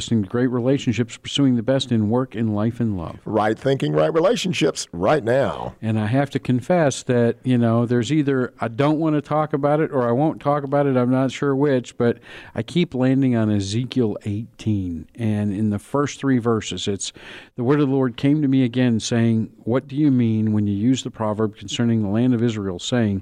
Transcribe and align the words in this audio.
listening 0.00 0.22
to 0.22 0.30
Great 0.30 0.46
Relationships, 0.46 1.18
pursuing 1.18 1.56
the 1.56 1.62
best 1.62 1.92
in 1.92 2.08
work, 2.08 2.34
in 2.34 2.54
life, 2.54 2.80
and 2.80 2.96
love. 2.96 3.18
Right 3.26 3.58
thinking, 3.58 3.92
right 3.92 4.10
relationships, 4.10 4.88
right 4.92 5.22
now. 5.22 5.74
And 5.82 6.00
I 6.00 6.06
have 6.06 6.30
to 6.30 6.38
confess 6.38 7.02
that, 7.02 7.36
you 7.44 7.58
know, 7.58 7.84
there's 7.84 8.10
either 8.10 8.54
I 8.62 8.68
don't 8.68 8.98
want 8.98 9.16
to 9.16 9.20
talk 9.20 9.52
about 9.52 9.78
it 9.78 9.90
or 9.90 10.08
I 10.08 10.12
won't 10.12 10.40
talk 10.40 10.64
about 10.64 10.86
it. 10.86 10.96
I'm 10.96 11.10
not 11.10 11.32
sure 11.32 11.54
which, 11.54 11.98
but 11.98 12.16
I 12.54 12.62
keep 12.62 12.94
landing 12.94 13.36
on 13.36 13.50
Ezekiel 13.50 14.16
18. 14.24 15.06
And 15.16 15.52
in 15.52 15.68
the 15.68 15.78
first 15.78 16.18
three 16.18 16.38
verses, 16.38 16.88
it's 16.88 17.12
the 17.56 17.62
word 17.62 17.80
of 17.80 17.88
the 17.88 17.94
Lord 17.94 18.16
came 18.16 18.40
to 18.40 18.48
me 18.48 18.64
again, 18.64 19.00
saying, 19.00 19.52
What 19.64 19.86
do 19.86 19.96
you 19.96 20.10
mean 20.10 20.54
when 20.54 20.66
you 20.66 20.74
use 20.74 21.02
the 21.02 21.10
proverb 21.10 21.58
concerning 21.58 22.00
the 22.00 22.08
land 22.08 22.32
of 22.32 22.42
Israel, 22.42 22.78
saying, 22.78 23.20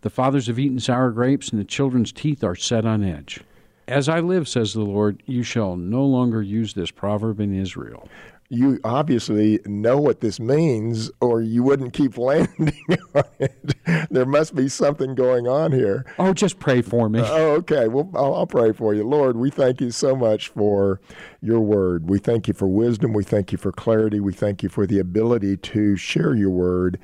The 0.00 0.08
fathers 0.08 0.46
have 0.46 0.58
eaten 0.58 0.80
sour 0.80 1.10
grapes 1.10 1.50
and 1.50 1.60
the 1.60 1.64
children's 1.66 2.10
teeth 2.10 2.42
are 2.42 2.56
set 2.56 2.86
on 2.86 3.04
edge? 3.04 3.42
As 3.88 4.08
I 4.08 4.20
live, 4.20 4.48
says 4.48 4.72
the 4.72 4.82
Lord, 4.82 5.22
you 5.26 5.42
shall 5.42 5.76
no 5.76 6.04
longer 6.04 6.42
use 6.42 6.74
this 6.74 6.90
proverb 6.90 7.40
in 7.40 7.54
Israel. 7.54 8.08
You 8.48 8.80
obviously 8.84 9.60
know 9.64 9.98
what 9.98 10.20
this 10.20 10.38
means, 10.38 11.10
or 11.20 11.40
you 11.40 11.62
wouldn't 11.62 11.92
keep 11.92 12.16
landing 12.18 12.74
on 13.14 13.24
it. 13.38 13.74
There 14.10 14.26
must 14.26 14.54
be 14.54 14.68
something 14.68 15.14
going 15.14 15.46
on 15.48 15.72
here. 15.72 16.04
Oh, 16.18 16.32
just 16.32 16.58
pray 16.58 16.82
for 16.82 17.08
me. 17.08 17.20
Oh, 17.22 17.52
okay. 17.54 17.88
Well, 17.88 18.10
I'll, 18.14 18.34
I'll 18.34 18.46
pray 18.46 18.72
for 18.72 18.94
you. 18.94 19.06
Lord, 19.06 19.36
we 19.36 19.50
thank 19.50 19.80
you 19.80 19.90
so 19.90 20.16
much 20.16 20.48
for 20.48 21.00
your 21.40 21.60
word. 21.60 22.08
We 22.08 22.18
thank 22.18 22.48
you 22.48 22.54
for 22.54 22.68
wisdom. 22.68 23.12
We 23.12 23.24
thank 23.24 23.52
you 23.52 23.58
for 23.58 23.72
clarity. 23.72 24.20
We 24.20 24.32
thank 24.32 24.62
you 24.62 24.68
for 24.68 24.86
the 24.86 24.98
ability 24.98 25.56
to 25.58 25.96
share 25.96 26.34
your 26.34 26.50
word. 26.50 26.98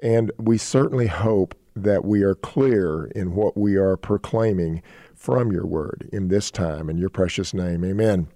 And 0.00 0.30
we 0.38 0.58
certainly 0.58 1.06
hope 1.06 1.56
that 1.76 2.04
we 2.04 2.22
are 2.22 2.34
clear 2.34 3.06
in 3.06 3.34
what 3.34 3.56
we 3.56 3.76
are 3.76 3.96
proclaiming 3.96 4.82
from 5.24 5.50
your 5.50 5.64
word 5.66 6.08
in 6.12 6.28
this 6.28 6.50
time. 6.50 6.90
In 6.90 6.98
your 6.98 7.08
precious 7.10 7.54
name, 7.54 7.82
amen. 7.84 8.28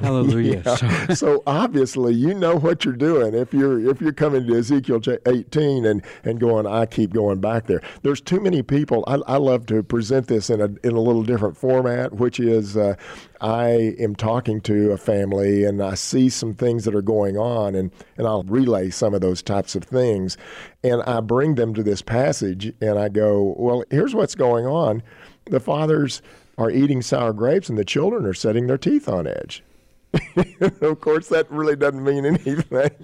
Hallelujah. 0.00 0.62
Yeah. 0.66 0.74
So- 0.74 1.14
So 1.14 1.42
obviously, 1.46 2.12
you 2.14 2.34
know 2.34 2.56
what 2.56 2.84
you're 2.84 2.94
doing. 2.96 3.32
If 3.34 3.54
you're 3.54 3.78
if 3.88 4.00
you're 4.00 4.12
coming 4.12 4.44
to 4.48 4.56
Ezekiel 4.58 5.00
18 5.26 5.84
and 5.84 6.02
and 6.24 6.40
going, 6.40 6.66
I 6.66 6.86
keep 6.86 7.12
going 7.12 7.40
back 7.40 7.66
there. 7.68 7.80
There's 8.02 8.20
too 8.20 8.40
many 8.40 8.62
people. 8.62 9.04
I, 9.06 9.14
I 9.26 9.36
love 9.36 9.66
to 9.66 9.84
present 9.84 10.26
this 10.26 10.50
in 10.50 10.60
a 10.60 10.64
in 10.84 10.96
a 10.96 11.00
little 11.00 11.22
different 11.22 11.56
format, 11.56 12.14
which 12.14 12.40
is 12.40 12.76
uh, 12.76 12.94
I 13.40 13.94
am 14.00 14.16
talking 14.16 14.60
to 14.62 14.90
a 14.90 14.96
family 14.96 15.64
and 15.64 15.80
I 15.80 15.94
see 15.94 16.28
some 16.28 16.54
things 16.54 16.84
that 16.84 16.94
are 16.96 17.02
going 17.02 17.36
on, 17.36 17.76
and 17.76 17.92
and 18.16 18.26
I'll 18.26 18.42
relay 18.44 18.90
some 18.90 19.14
of 19.14 19.20
those 19.20 19.42
types 19.42 19.76
of 19.76 19.84
things, 19.84 20.36
and 20.82 21.02
I 21.02 21.20
bring 21.20 21.54
them 21.54 21.72
to 21.74 21.84
this 21.84 22.02
passage, 22.02 22.72
and 22.80 22.98
I 22.98 23.08
go, 23.10 23.54
well, 23.56 23.84
here's 23.90 24.14
what's 24.14 24.34
going 24.34 24.66
on. 24.66 25.02
The 25.50 25.60
fathers 25.60 26.22
are 26.56 26.70
eating 26.70 27.02
sour 27.02 27.32
grapes, 27.32 27.68
and 27.68 27.78
the 27.78 27.84
children 27.84 28.24
are 28.26 28.34
setting 28.34 28.66
their 28.66 28.78
teeth 28.78 29.08
on 29.08 29.26
edge. 29.26 29.62
of 30.80 31.00
course, 31.00 31.28
that 31.28 31.50
really 31.50 31.76
doesn't 31.76 32.02
mean 32.02 32.24
anything 32.24 32.58
at 32.78 32.98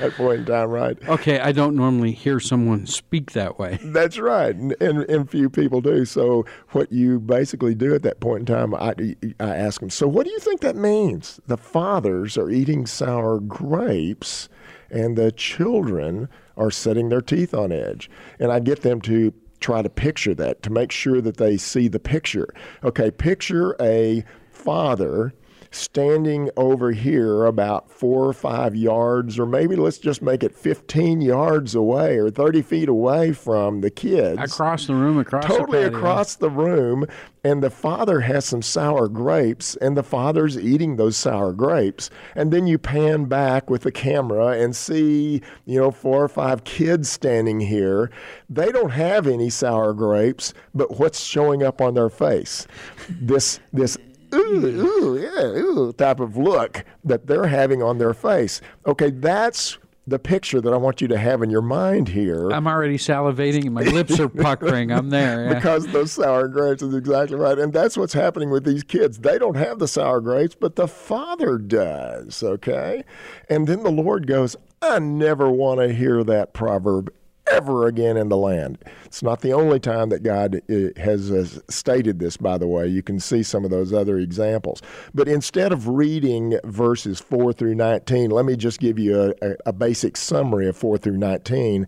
that 0.00 0.14
point 0.16 0.40
in 0.40 0.46
time, 0.46 0.70
right? 0.70 0.96
okay, 1.06 1.38
I 1.38 1.52
don't 1.52 1.76
normally 1.76 2.12
hear 2.12 2.40
someone 2.40 2.86
speak 2.86 3.32
that 3.32 3.58
way. 3.58 3.78
That's 3.84 4.18
right, 4.18 4.54
and, 4.54 4.74
and, 4.80 5.02
and 5.02 5.30
few 5.30 5.50
people 5.50 5.82
do. 5.82 6.06
So, 6.06 6.46
what 6.70 6.90
you 6.90 7.20
basically 7.20 7.74
do 7.74 7.94
at 7.94 8.02
that 8.02 8.20
point 8.20 8.40
in 8.40 8.46
time, 8.46 8.74
I, 8.74 8.94
I 9.38 9.54
ask 9.54 9.80
them, 9.80 9.90
So, 9.90 10.08
what 10.08 10.24
do 10.24 10.32
you 10.32 10.38
think 10.38 10.62
that 10.62 10.76
means? 10.76 11.40
The 11.46 11.58
fathers 11.58 12.38
are 12.38 12.50
eating 12.50 12.86
sour 12.86 13.38
grapes, 13.38 14.48
and 14.90 15.16
the 15.16 15.32
children 15.32 16.28
are 16.56 16.70
setting 16.70 17.10
their 17.10 17.20
teeth 17.20 17.52
on 17.52 17.70
edge. 17.70 18.08
And 18.38 18.50
I 18.50 18.60
get 18.60 18.80
them 18.80 19.02
to 19.02 19.34
try 19.60 19.82
to 19.82 19.88
picture 19.88 20.34
that, 20.34 20.62
to 20.62 20.70
make 20.70 20.92
sure 20.92 21.20
that 21.20 21.36
they 21.36 21.56
see 21.56 21.88
the 21.88 21.98
picture. 21.98 22.48
Okay, 22.84 23.10
picture 23.10 23.76
a 23.80 24.24
father 24.50 25.32
standing 25.76 26.50
over 26.56 26.92
here 26.92 27.44
about 27.44 27.90
four 27.90 28.26
or 28.26 28.32
five 28.32 28.74
yards, 28.74 29.38
or 29.38 29.46
maybe 29.46 29.76
let's 29.76 29.98
just 29.98 30.22
make 30.22 30.42
it 30.42 30.54
15 30.54 31.20
yards 31.20 31.74
away 31.74 32.16
or 32.18 32.30
30 32.30 32.62
feet 32.62 32.88
away 32.88 33.32
from 33.32 33.80
the 33.80 33.90
kids. 33.90 34.40
Across 34.40 34.86
the 34.86 34.94
room, 34.94 35.18
across 35.18 35.44
Totally 35.44 35.82
the 35.82 35.96
across 35.96 36.36
the 36.36 36.50
room, 36.50 37.06
and 37.44 37.62
the 37.62 37.70
father 37.70 38.20
has 38.20 38.44
some 38.44 38.62
sour 38.62 39.06
grapes, 39.06 39.76
and 39.76 39.96
the 39.96 40.02
father's 40.02 40.58
eating 40.58 40.96
those 40.96 41.16
sour 41.16 41.52
grapes. 41.52 42.10
And 42.34 42.52
then 42.52 42.66
you 42.66 42.76
pan 42.76 43.26
back 43.26 43.70
with 43.70 43.82
the 43.82 43.92
camera 43.92 44.48
and 44.48 44.74
see, 44.74 45.42
you 45.64 45.80
know, 45.80 45.92
four 45.92 46.24
or 46.24 46.28
five 46.28 46.64
kids 46.64 47.08
standing 47.08 47.60
here. 47.60 48.10
They 48.50 48.72
don't 48.72 48.90
have 48.90 49.26
any 49.28 49.50
sour 49.50 49.92
grapes, 49.92 50.54
but 50.74 50.98
what's 50.98 51.20
showing 51.20 51.62
up 51.62 51.80
on 51.80 51.94
their 51.94 52.10
face? 52.10 52.66
This, 53.08 53.60
this 53.72 53.96
ooh, 54.34 54.66
ooh, 54.66 55.18
yeah, 55.18 55.60
ooh 55.60 55.92
type 55.92 56.20
of 56.20 56.36
look 56.36 56.84
that 57.04 57.26
they're 57.26 57.46
having 57.46 57.82
on 57.82 57.98
their 57.98 58.14
face. 58.14 58.60
Okay, 58.86 59.10
that's 59.10 59.78
the 60.06 60.18
picture 60.18 60.60
that 60.60 60.72
I 60.72 60.76
want 60.76 61.00
you 61.00 61.08
to 61.08 61.18
have 61.18 61.42
in 61.42 61.50
your 61.50 61.62
mind 61.62 62.08
here. 62.08 62.50
I'm 62.50 62.68
already 62.68 62.96
salivating 62.96 63.64
and 63.64 63.74
my 63.74 63.82
lips 63.82 64.20
are 64.20 64.28
puckering. 64.28 64.92
I'm 64.92 65.10
there. 65.10 65.46
yeah. 65.46 65.54
because 65.54 65.86
those 65.88 66.12
sour 66.12 66.46
grapes 66.46 66.82
is 66.82 66.94
exactly 66.94 67.36
right. 67.36 67.58
And 67.58 67.72
that's 67.72 67.96
what's 67.96 68.12
happening 68.12 68.50
with 68.50 68.64
these 68.64 68.84
kids. 68.84 69.18
They 69.18 69.38
don't 69.38 69.56
have 69.56 69.80
the 69.80 69.88
sour 69.88 70.20
grapes, 70.20 70.54
but 70.54 70.76
the 70.76 70.86
father 70.86 71.58
does, 71.58 72.42
okay? 72.42 73.04
And 73.50 73.66
then 73.66 73.82
the 73.82 73.90
Lord 73.90 74.26
goes, 74.28 74.54
I 74.80 75.00
never 75.00 75.50
want 75.50 75.80
to 75.80 75.92
hear 75.92 76.22
that 76.22 76.52
proverb 76.52 77.12
ever 77.50 77.86
again 77.86 78.16
in 78.16 78.28
the 78.28 78.36
land. 78.36 78.78
It's 79.04 79.22
not 79.22 79.40
the 79.40 79.52
only 79.52 79.80
time 79.80 80.08
that 80.10 80.22
God 80.22 80.60
uh, 80.70 81.00
has 81.00 81.60
stated 81.68 82.18
this, 82.18 82.36
by 82.36 82.58
the 82.58 82.66
way. 82.66 82.86
You 82.86 83.02
can 83.02 83.20
see 83.20 83.42
some 83.42 83.64
of 83.64 83.70
those 83.70 83.92
other 83.92 84.18
examples. 84.18 84.82
But 85.14 85.28
instead 85.28 85.72
of 85.72 85.88
reading 85.88 86.58
verses 86.64 87.20
4 87.20 87.52
through 87.52 87.74
19, 87.74 88.30
let 88.30 88.44
me 88.44 88.56
just 88.56 88.80
give 88.80 88.98
you 88.98 89.20
a, 89.20 89.46
a, 89.46 89.56
a 89.66 89.72
basic 89.72 90.16
summary 90.16 90.68
of 90.68 90.76
4 90.76 90.98
through 90.98 91.18
19 91.18 91.86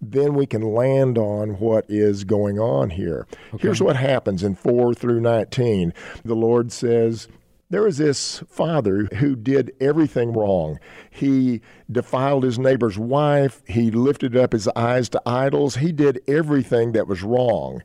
then 0.00 0.34
we 0.34 0.46
can 0.46 0.60
land 0.60 1.16
on 1.16 1.58
what 1.58 1.86
is 1.88 2.24
going 2.24 2.58
on 2.58 2.90
here. 2.90 3.26
Here's 3.58 3.82
what 3.82 3.96
happens 3.96 4.42
in 4.42 4.54
4 4.54 4.92
through 4.94 5.20
19. 5.20 5.94
The 6.22 6.34
Lord 6.34 6.70
says, 6.70 7.28
there 7.70 7.82
was 7.82 7.98
this 7.98 8.42
father 8.48 9.08
who 9.16 9.34
did 9.36 9.72
everything 9.80 10.32
wrong. 10.32 10.78
He 11.10 11.60
defiled 11.90 12.44
his 12.44 12.58
neighbor's 12.58 12.98
wife. 12.98 13.62
He 13.66 13.90
lifted 13.90 14.36
up 14.36 14.52
his 14.52 14.68
eyes 14.68 15.08
to 15.10 15.22
idols. 15.26 15.76
He 15.76 15.92
did 15.92 16.20
everything 16.28 16.92
that 16.92 17.08
was 17.08 17.22
wrong. 17.22 17.82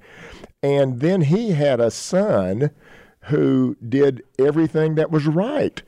And 0.62 1.00
then 1.00 1.22
he 1.22 1.52
had 1.52 1.80
a 1.80 1.92
son 1.92 2.72
who 3.26 3.76
did 3.88 4.24
everything 4.40 4.96
that 4.96 5.12
was 5.12 5.26
right 5.26 5.82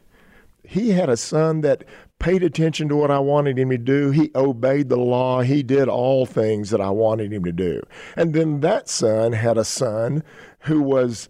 he 0.64 0.92
had 0.92 1.10
a 1.10 1.18
son 1.18 1.62
that 1.62 1.84
paid 2.20 2.42
attention 2.42 2.88
to 2.90 2.96
what 2.96 3.12
I 3.12 3.20
wanted 3.20 3.60
him 3.60 3.70
to 3.70 3.78
do. 3.78 4.12
He 4.12 4.32
obeyed 4.34 4.90
the 4.90 4.98
law. 4.98 5.42
He 5.42 5.62
did 5.62 5.90
all 5.90 6.26
things 6.26 6.70
that 6.70 6.82
I 6.82 6.90
wanted 6.90 7.34
him 7.34 7.44
to 7.44 7.52
do. 7.52 7.82
And 8.16 8.34
then 8.34 8.62
that 8.62 8.88
son 8.88 9.34
had 9.34 9.58
a 9.58 9.66
son 9.66 10.24
who 10.62 10.82
was 10.82 11.28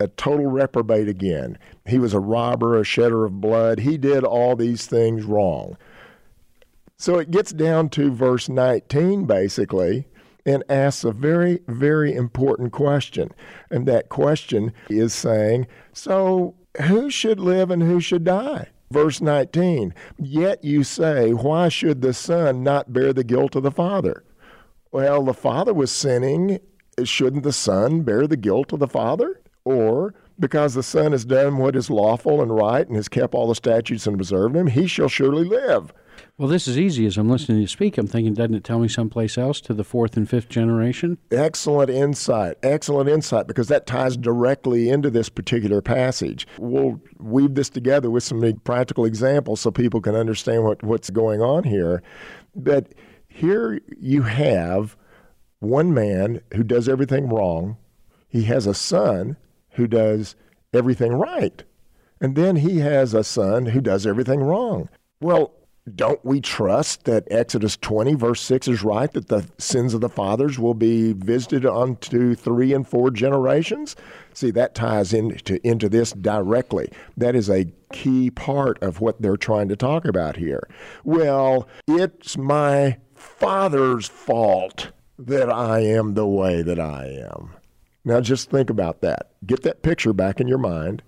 a 0.00 0.08
total 0.08 0.46
reprobate 0.46 1.08
again. 1.08 1.58
He 1.86 1.98
was 1.98 2.14
a 2.14 2.20
robber, 2.20 2.78
a 2.78 2.84
shedder 2.84 3.24
of 3.24 3.40
blood. 3.40 3.80
He 3.80 3.96
did 3.96 4.24
all 4.24 4.56
these 4.56 4.86
things 4.86 5.24
wrong. 5.24 5.76
So 6.96 7.18
it 7.18 7.30
gets 7.30 7.52
down 7.52 7.90
to 7.90 8.12
verse 8.12 8.48
19, 8.48 9.26
basically, 9.26 10.06
and 10.46 10.62
asks 10.68 11.04
a 11.04 11.12
very, 11.12 11.60
very 11.66 12.14
important 12.14 12.72
question. 12.72 13.30
And 13.70 13.86
that 13.86 14.08
question 14.08 14.72
is 14.88 15.14
saying, 15.14 15.66
So 15.92 16.54
who 16.82 17.10
should 17.10 17.40
live 17.40 17.70
and 17.70 17.82
who 17.82 18.00
should 18.00 18.24
die? 18.24 18.68
Verse 18.90 19.20
19, 19.20 19.94
yet 20.18 20.62
you 20.62 20.84
say, 20.84 21.32
Why 21.32 21.68
should 21.68 22.00
the 22.00 22.14
son 22.14 22.62
not 22.62 22.92
bear 22.92 23.12
the 23.12 23.24
guilt 23.24 23.56
of 23.56 23.62
the 23.62 23.70
father? 23.70 24.24
Well, 24.92 25.24
the 25.24 25.34
father 25.34 25.74
was 25.74 25.90
sinning. 25.90 26.60
Shouldn't 27.02 27.42
the 27.42 27.52
son 27.52 28.02
bear 28.02 28.28
the 28.28 28.36
guilt 28.36 28.72
of 28.72 28.78
the 28.78 28.86
father? 28.86 29.40
Or 29.64 30.14
because 30.38 30.74
the 30.74 30.82
son 30.82 31.12
has 31.12 31.24
done 31.24 31.58
what 31.58 31.76
is 31.76 31.90
lawful 31.90 32.42
and 32.42 32.54
right 32.54 32.86
and 32.86 32.96
has 32.96 33.08
kept 33.08 33.34
all 33.34 33.48
the 33.48 33.54
statutes 33.54 34.06
and 34.06 34.14
observed 34.14 34.54
them, 34.54 34.66
he 34.66 34.86
shall 34.86 35.08
surely 35.08 35.44
live. 35.44 35.92
Well, 36.36 36.48
this 36.48 36.66
is 36.66 36.78
easy. 36.78 37.06
As 37.06 37.16
I'm 37.16 37.30
listening 37.30 37.58
to 37.58 37.62
you 37.62 37.66
speak, 37.68 37.96
I'm 37.96 38.08
thinking, 38.08 38.34
doesn't 38.34 38.54
it 38.54 38.64
tell 38.64 38.80
me 38.80 38.88
someplace 38.88 39.38
else 39.38 39.60
to 39.62 39.74
the 39.74 39.84
fourth 39.84 40.16
and 40.16 40.28
fifth 40.28 40.48
generation? 40.48 41.18
Excellent 41.30 41.90
insight. 41.90 42.56
Excellent 42.62 43.08
insight 43.08 43.46
because 43.46 43.68
that 43.68 43.86
ties 43.86 44.16
directly 44.16 44.88
into 44.88 45.10
this 45.10 45.28
particular 45.28 45.80
passage. 45.80 46.46
We'll 46.58 47.00
weave 47.18 47.54
this 47.54 47.70
together 47.70 48.10
with 48.10 48.24
some 48.24 48.42
practical 48.64 49.04
examples 49.04 49.60
so 49.60 49.70
people 49.70 50.00
can 50.00 50.16
understand 50.16 50.64
what, 50.64 50.82
what's 50.82 51.10
going 51.10 51.40
on 51.40 51.64
here. 51.64 52.02
But 52.56 52.94
here 53.28 53.80
you 53.96 54.22
have 54.22 54.96
one 55.60 55.94
man 55.94 56.40
who 56.54 56.64
does 56.64 56.88
everything 56.88 57.28
wrong, 57.28 57.76
he 58.28 58.42
has 58.44 58.66
a 58.66 58.74
son 58.74 59.36
who 59.74 59.86
does 59.86 60.36
everything 60.72 61.12
right, 61.12 61.62
and 62.20 62.36
then 62.36 62.56
he 62.56 62.78
has 62.78 63.14
a 63.14 63.24
son 63.24 63.66
who 63.66 63.80
does 63.80 64.06
everything 64.06 64.40
wrong. 64.40 64.88
Well, 65.20 65.52
don't 65.94 66.24
we 66.24 66.40
trust 66.40 67.04
that 67.04 67.28
Exodus 67.30 67.76
20, 67.76 68.14
verse 68.14 68.40
6 68.40 68.68
is 68.68 68.82
right, 68.82 69.12
that 69.12 69.28
the 69.28 69.46
sins 69.58 69.92
of 69.92 70.00
the 70.00 70.08
fathers 70.08 70.58
will 70.58 70.74
be 70.74 71.12
visited 71.12 71.66
onto 71.66 72.34
three 72.34 72.72
and 72.72 72.88
four 72.88 73.10
generations? 73.10 73.94
See, 74.32 74.50
that 74.52 74.74
ties 74.74 75.12
into, 75.12 75.60
into 75.66 75.90
this 75.90 76.12
directly. 76.12 76.90
That 77.18 77.36
is 77.36 77.50
a 77.50 77.66
key 77.92 78.30
part 78.30 78.82
of 78.82 79.02
what 79.02 79.20
they're 79.20 79.36
trying 79.36 79.68
to 79.68 79.76
talk 79.76 80.06
about 80.06 80.36
here. 80.36 80.66
Well, 81.04 81.68
it's 81.86 82.38
my 82.38 82.96
father's 83.14 84.08
fault 84.08 84.90
that 85.18 85.50
I 85.52 85.80
am 85.80 86.14
the 86.14 86.26
way 86.26 86.62
that 86.62 86.80
I 86.80 87.06
am. 87.30 87.50
Now, 88.04 88.20
just 88.20 88.50
think 88.50 88.70
about 88.70 89.00
that. 89.00 89.30
Get 89.46 89.62
that 89.62 89.82
picture 89.82 90.12
back 90.12 90.40
in 90.40 90.48
your 90.48 90.58
mind 90.58 91.02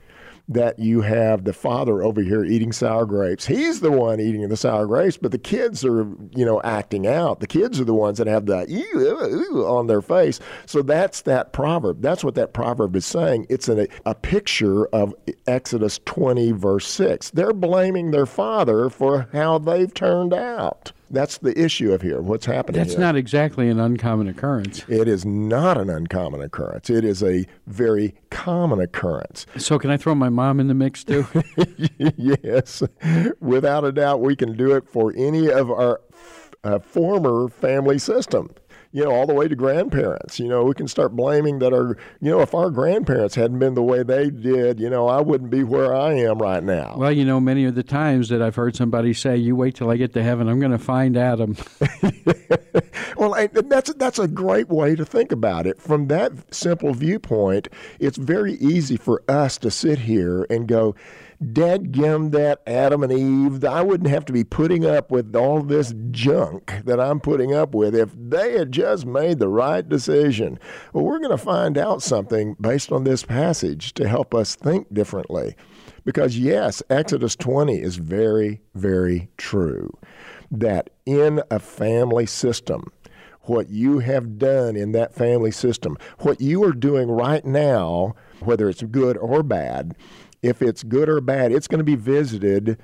that 0.49 0.79
you 0.79 1.01
have 1.01 1.45
the 1.45 1.53
father 1.53 2.03
over 2.03 2.23
here 2.23 2.45
eating 2.45 2.73
sour 2.73 3.05
grapes. 3.05 3.47
He's 3.47 3.81
the 3.81 3.91
one 3.91 4.21
eating 4.21 4.49
the 4.49 4.57
sour 4.57 4.87
grapes, 4.87 5.17
but 5.17 5.33
the 5.33 5.39
kids 5.39 5.85
are, 5.85 6.07
you 6.35 6.45
know, 6.45 6.61
acting 6.63 7.07
out. 7.07 7.41
The 7.41 7.49
kids 7.49 7.81
are 7.81 7.85
the 7.85 7.95
ones 7.95 8.19
that 8.19 8.29
have 8.29 8.47
the 8.47 8.65
on 9.67 9.89
their 9.89 10.03
face. 10.03 10.39
So 10.67 10.83
that's 10.83 11.23
that 11.23 11.53
proverb. 11.53 12.01
That's 12.01 12.23
what 12.23 12.37
that 12.37 12.53
proverb 12.53 12.95
is 12.95 13.07
saying. 13.07 13.47
It's 13.49 13.69
a, 13.69 13.89
a 14.05 14.15
picture 14.15 14.87
of 14.87 15.15
Exodus 15.47 15.99
20, 16.05 16.53
verse 16.53 16.87
6. 16.89 17.31
They're 17.31 17.53
blaming 17.53 18.13
their 18.13 18.27
father 18.27 18.89
for 18.89 19.29
how 19.33 19.59
they've 19.59 19.93
turned 19.93 20.33
out. 20.33 20.93
That's 21.11 21.39
the 21.39 21.59
issue 21.59 21.93
of 21.93 22.03
here. 22.03 22.21
What's 22.21 22.47
happening? 22.47 22.81
That's 22.81 22.93
here. 22.93 23.01
not 23.01 23.17
exactly 23.17 23.69
an 23.69 23.79
uncommon 23.79 24.29
occurrence. 24.29 24.85
It 24.89 25.09
is 25.09 25.25
not 25.25 25.79
an 25.79 25.89
uncommon 25.89 26.43
occurrence. 26.43 26.91
It 26.91 27.05
is 27.05 27.23
a 27.23 27.47
very 27.67 28.15
common 28.31 28.81
occurrence. 28.81 29.47
So, 29.57 29.79
can 29.79 29.91
I 29.91 29.97
throw 29.97 30.15
my 30.15 30.29
mom 30.29 30.61
in 30.61 30.69
the 30.69 30.75
mix 30.75 31.05
too? 31.05 31.27
yes, 32.17 32.83
without 33.41 33.85
a 33.85 33.93
doubt, 33.93 34.21
we 34.21 34.35
can 34.35 34.57
do 34.57 34.73
it 34.75 34.89
for 34.89 35.13
any 35.17 35.51
of 35.51 35.71
our 35.71 36.01
uh, 36.65 36.79
former 36.81 37.49
family 37.49 37.99
system 37.99 38.51
you 38.93 39.05
know, 39.05 39.11
all 39.11 39.27
the 39.27 39.35
way 39.35 39.49
to 39.49 39.55
grandparents. 39.55 40.39
You 40.39 40.49
know, 40.49 40.65
we 40.65 40.75
can 40.75 40.89
start 40.89 41.15
blaming 41.15 41.59
that 41.61 41.73
our, 41.73 41.97
you 42.21 42.31
know, 42.31 42.41
if 42.41 42.55
our 42.55 42.71
grandparents 42.71 43.35
hadn't 43.35 43.59
been 43.59 43.75
the 43.75 43.83
way 43.83 44.03
they 44.03 44.31
did, 44.31 44.81
you 44.81 44.89
know, 44.89 45.07
I 45.09 45.21
wouldn't 45.21 45.51
be 45.51 45.63
where 45.65 45.95
I 45.95 46.15
am 46.15 46.39
right 46.39 46.63
now. 46.63 46.95
Well, 46.97 47.13
you 47.13 47.25
know, 47.25 47.41
many 47.41 47.65
of 47.65 47.75
the 47.75 47.83
times 47.83 48.29
that 48.29 48.43
I've 48.43 48.57
heard 48.57 48.77
somebody 48.77 49.13
say, 49.13 49.37
"You 49.37 49.57
wait 49.57 49.75
till 49.75 49.91
I 49.91 49.97
get 49.97 50.13
to 50.15 50.23
heaven, 50.23 50.49
I'm 50.49 50.61
going 50.61 50.73
to 50.73 50.79
find 50.79 51.17
Adam." 51.17 51.57
well, 53.17 53.35
that's 53.53 53.93
that's 53.95 54.19
a 54.19 54.29
great 54.29 54.69
way 54.69 54.95
to 54.95 55.05
think 55.05 55.33
about 55.33 55.67
it. 55.67 55.81
From 55.81 56.09
that 56.09 56.33
simple 56.55 56.95
viewpoint, 56.95 57.69
it's 57.99 58.17
very 58.17 58.55
easy 58.55 58.97
for 58.97 59.23
us 59.29 59.59
to 59.59 59.71
sit 59.71 60.01
here 60.01 60.47
and 60.49 60.67
go 60.67 60.95
Gum 61.41 62.31
that 62.31 62.63
Adam 62.67 63.03
and 63.03 63.13
Eve. 63.13 63.65
I 63.65 63.83
wouldn't 63.83 64.09
have 64.09 64.25
to 64.27 64.33
be 64.33 64.45
putting 64.45 64.87
up 64.87 65.11
with 65.11 65.35
all 65.37 65.63
this 65.63 65.95
junk 66.11 66.73
that 66.85 66.99
I'm 66.99 67.21
putting 67.21 67.53
up 67.55 67.75
with 67.75 67.95
if 67.95 68.11
they 68.17 68.53
had 68.53 68.73
just 68.73 69.05
made 69.05 69.39
the 69.39 69.49
right 69.49 69.87
decision. 69.87 70.59
Well, 70.93 71.05
we're 71.05 71.19
going 71.19 71.31
to 71.31 71.39
find 71.39 71.77
out 71.77 72.03
something 72.03 72.57
based 72.61 72.91
on 72.91 73.05
this 73.05 73.25
passage 73.25 73.93
to 73.95 74.09
help 74.09 74.35
us 74.35 74.57
think 74.57 74.93
differently. 74.93 75.57
Because, 76.05 76.39
yes, 76.39 76.83
Exodus 76.89 77.37
20 77.37 77.83
is 77.83 77.97
very, 77.97 78.61
very 78.75 79.29
true 79.37 79.93
that 80.51 80.91
in 81.05 81.43
a 81.51 81.59
family 81.59 82.27
system, 82.27 82.93
what 83.43 83.71
you 83.71 83.99
have 83.99 84.39
done 84.39 84.77
in 84.77 84.93
that 84.93 85.15
family 85.15 85.51
system, 85.51 85.97
what 86.21 86.41
you 86.41 86.65
are 86.65 86.73
doing 86.73 87.11
right 87.11 87.45
now, 87.45 88.15
whether 88.41 88.69
it's 88.69 88.83
good 88.83 89.17
or 89.19 89.43
bad, 89.43 89.97
if 90.43 90.63
it's 90.63 90.83
good 90.83 91.09
or 91.09 91.21
bad, 91.21 91.53
it's 91.53 91.69
going 91.69 91.79
to 91.79 91.85
be 91.85 91.97
visited 91.97 92.79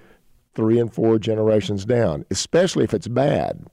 three 0.55 0.79
and 0.79 0.93
four 0.93 1.19
generations 1.19 1.85
down, 1.85 2.25
especially 2.31 2.85
if 2.85 2.93
it's 2.93 3.09
bad. 3.09 3.65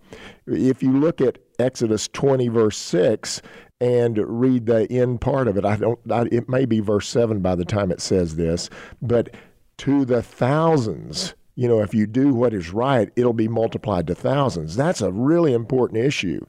If 0.48 0.82
you 0.82 0.98
look 0.98 1.22
at 1.22 1.40
Exodus 1.60 2.08
20, 2.10 2.48
verse 2.48 2.78
6, 2.78 3.42
and 3.82 4.18
read 4.18 4.66
the 4.66 4.90
end 4.92 5.22
part 5.22 5.48
of 5.48 5.58
it, 5.58 5.66
I 5.66 5.78
don't, 5.78 6.00
I, 6.12 6.28
it 6.32 6.50
may 6.50 6.66
be 6.66 6.80
verse 6.80 7.08
7 7.08 7.40
by 7.40 7.56
the 7.56 7.66
time 7.66 7.92
it 7.92 8.02
says 8.02 8.36
this, 8.36 8.70
but 9.02 9.36
to 9.80 10.04
the 10.04 10.22
thousands, 10.22 11.34
you 11.56 11.68
know, 11.68 11.82
if 11.82 11.94
you 11.94 12.06
do 12.06 12.34
what 12.34 12.54
is 12.54 12.72
right, 12.72 13.10
it'll 13.16 13.34
be 13.34 13.48
multiplied 13.48 14.08
to 14.08 14.16
thousands. 14.16 14.76
That's 14.76 15.02
a 15.02 15.12
really 15.12 15.54
important 15.54 16.04
issue 16.04 16.46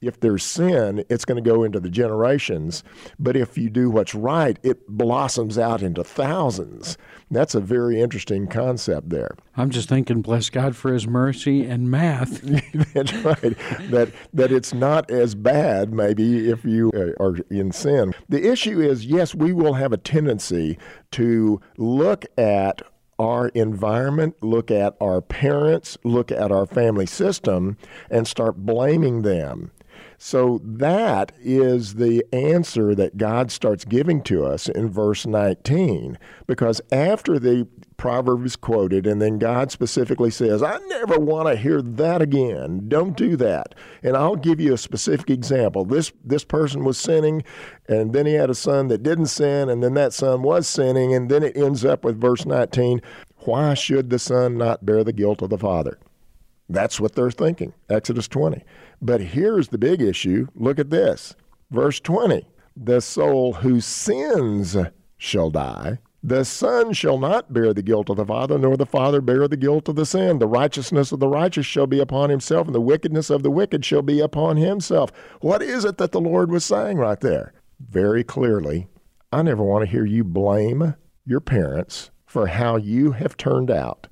if 0.00 0.20
there's 0.20 0.42
sin, 0.42 1.04
it's 1.08 1.24
going 1.24 1.42
to 1.42 1.48
go 1.48 1.62
into 1.62 1.78
the 1.78 1.90
generations. 1.90 2.82
But 3.18 3.36
if 3.36 3.58
you 3.58 3.68
do 3.68 3.90
what's 3.90 4.14
right, 4.14 4.58
it 4.62 4.88
blossoms 4.88 5.58
out 5.58 5.82
into 5.82 6.02
thousands. 6.02 6.96
That's 7.30 7.54
a 7.54 7.60
very 7.60 8.00
interesting 8.00 8.46
concept 8.46 9.10
there. 9.10 9.36
I'm 9.56 9.70
just 9.70 9.88
thinking, 9.88 10.22
bless 10.22 10.48
God 10.48 10.74
for 10.74 10.92
His 10.92 11.06
mercy 11.06 11.64
and 11.64 11.90
math. 11.90 12.40
That's 12.94 13.12
right. 13.12 13.56
that 13.90 14.10
that 14.32 14.50
it's 14.50 14.72
not 14.72 15.10
as 15.10 15.34
bad, 15.34 15.92
maybe, 15.92 16.48
if 16.50 16.64
you 16.64 16.90
uh, 16.94 17.22
are 17.22 17.36
in 17.50 17.72
sin. 17.72 18.14
The 18.28 18.50
issue 18.50 18.80
is, 18.80 19.04
yes, 19.04 19.34
we 19.34 19.52
will 19.52 19.74
have 19.74 19.92
a 19.92 19.98
tendency 19.98 20.78
to 21.12 21.60
look 21.76 22.24
at 22.38 22.82
our 23.18 23.48
environment, 23.48 24.34
look 24.42 24.70
at 24.70 24.96
our 24.98 25.20
parents, 25.20 25.98
look 26.04 26.32
at 26.32 26.50
our 26.50 26.64
family 26.64 27.04
system, 27.04 27.76
and 28.10 28.26
start 28.26 28.56
blaming 28.56 29.22
them. 29.22 29.70
So 30.22 30.60
that 30.62 31.32
is 31.40 31.94
the 31.94 32.22
answer 32.30 32.94
that 32.94 33.16
God 33.16 33.50
starts 33.50 33.86
giving 33.86 34.22
to 34.24 34.44
us 34.44 34.68
in 34.68 34.90
verse 34.90 35.24
19. 35.24 36.18
Because 36.46 36.82
after 36.92 37.38
the 37.38 37.66
proverb 37.96 38.44
is 38.44 38.54
quoted, 38.54 39.06
and 39.06 39.22
then 39.22 39.38
God 39.38 39.72
specifically 39.72 40.30
says, 40.30 40.62
I 40.62 40.76
never 40.88 41.18
want 41.18 41.48
to 41.48 41.56
hear 41.56 41.80
that 41.80 42.20
again. 42.20 42.84
Don't 42.86 43.16
do 43.16 43.34
that. 43.36 43.74
And 44.02 44.14
I'll 44.14 44.36
give 44.36 44.60
you 44.60 44.74
a 44.74 44.78
specific 44.78 45.30
example. 45.30 45.86
This 45.86 46.12
this 46.22 46.44
person 46.44 46.84
was 46.84 46.98
sinning, 46.98 47.42
and 47.88 48.12
then 48.12 48.26
he 48.26 48.34
had 48.34 48.50
a 48.50 48.54
son 48.54 48.88
that 48.88 49.02
didn't 49.02 49.26
sin, 49.26 49.70
and 49.70 49.82
then 49.82 49.94
that 49.94 50.12
son 50.12 50.42
was 50.42 50.66
sinning, 50.66 51.14
and 51.14 51.30
then 51.30 51.42
it 51.42 51.56
ends 51.56 51.82
up 51.82 52.04
with 52.04 52.20
verse 52.20 52.44
19. 52.44 53.00
Why 53.46 53.72
should 53.72 54.10
the 54.10 54.18
son 54.18 54.58
not 54.58 54.84
bear 54.84 55.02
the 55.02 55.14
guilt 55.14 55.40
of 55.40 55.48
the 55.48 55.56
father? 55.56 55.98
That's 56.70 57.00
what 57.00 57.16
they're 57.16 57.32
thinking. 57.32 57.74
Exodus 57.88 58.28
20. 58.28 58.62
But 59.02 59.20
here's 59.20 59.68
the 59.68 59.78
big 59.78 60.00
issue. 60.00 60.46
Look 60.54 60.78
at 60.78 60.90
this. 60.90 61.34
Verse 61.70 61.98
20 61.98 62.46
The 62.76 63.00
soul 63.00 63.54
who 63.54 63.80
sins 63.80 64.76
shall 65.18 65.50
die. 65.50 65.98
The 66.22 66.44
son 66.44 66.92
shall 66.92 67.18
not 67.18 67.52
bear 67.52 67.72
the 67.72 67.82
guilt 67.82 68.08
of 68.10 68.18
the 68.18 68.26
father, 68.26 68.58
nor 68.58 68.76
the 68.76 68.86
father 68.86 69.20
bear 69.20 69.48
the 69.48 69.56
guilt 69.56 69.88
of 69.88 69.96
the 69.96 70.06
sin. 70.06 70.38
The 70.38 70.46
righteousness 70.46 71.12
of 71.12 71.18
the 71.18 71.28
righteous 71.28 71.66
shall 71.66 71.86
be 71.86 71.98
upon 71.98 72.30
himself, 72.30 72.66
and 72.66 72.74
the 72.74 72.80
wickedness 72.80 73.30
of 73.30 73.42
the 73.42 73.50
wicked 73.50 73.84
shall 73.84 74.02
be 74.02 74.20
upon 74.20 74.56
himself. 74.58 75.10
What 75.40 75.62
is 75.62 75.84
it 75.84 75.96
that 75.96 76.12
the 76.12 76.20
Lord 76.20 76.50
was 76.50 76.64
saying 76.64 76.98
right 76.98 77.18
there? 77.18 77.54
Very 77.80 78.22
clearly, 78.22 78.86
I 79.32 79.42
never 79.42 79.64
want 79.64 79.84
to 79.84 79.90
hear 79.90 80.04
you 80.04 80.22
blame 80.22 80.94
your 81.24 81.40
parents 81.40 82.10
for 82.26 82.48
how 82.48 82.76
you 82.76 83.12
have 83.12 83.36
turned 83.36 83.70
out. 83.70 84.06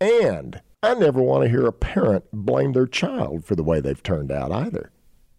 And 0.00 0.60
I 0.84 0.94
never 0.94 1.22
want 1.22 1.44
to 1.44 1.48
hear 1.48 1.66
a 1.66 1.72
parent 1.72 2.24
blame 2.32 2.72
their 2.72 2.88
child 2.88 3.44
for 3.44 3.54
the 3.54 3.62
way 3.62 3.80
they've 3.80 4.02
turned 4.02 4.32
out 4.32 4.50
either. 4.50 4.90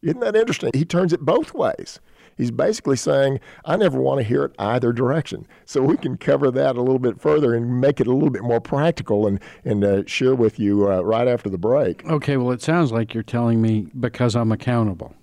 Isn't 0.01 0.21
that 0.21 0.37
interesting? 0.37 0.71
He 0.73 0.85
turns 0.85 1.11
it 1.11 1.19
both 1.21 1.53
ways. 1.53 1.99
He's 2.37 2.49
basically 2.49 2.95
saying, 2.95 3.41
I 3.65 3.75
never 3.75 3.99
want 3.99 4.19
to 4.19 4.23
hear 4.23 4.45
it 4.45 4.55
either 4.57 4.93
direction. 4.93 5.45
So 5.65 5.81
we 5.81 5.97
can 5.97 6.17
cover 6.17 6.49
that 6.51 6.77
a 6.77 6.81
little 6.81 6.97
bit 6.97 7.19
further 7.19 7.53
and 7.53 7.79
make 7.81 7.99
it 7.99 8.07
a 8.07 8.13
little 8.13 8.29
bit 8.29 8.41
more 8.41 8.61
practical 8.61 9.27
and, 9.27 9.39
and 9.65 9.83
uh, 9.83 10.03
share 10.05 10.33
with 10.33 10.59
you 10.59 10.89
uh, 10.89 11.01
right 11.01 11.27
after 11.27 11.49
the 11.49 11.57
break. 11.57 12.05
Okay, 12.05 12.37
well, 12.37 12.51
it 12.51 12.61
sounds 12.61 12.91
like 12.91 13.13
you're 13.13 13.21
telling 13.21 13.61
me 13.61 13.87
because 13.99 14.35
I'm 14.35 14.51
accountable. 14.51 15.13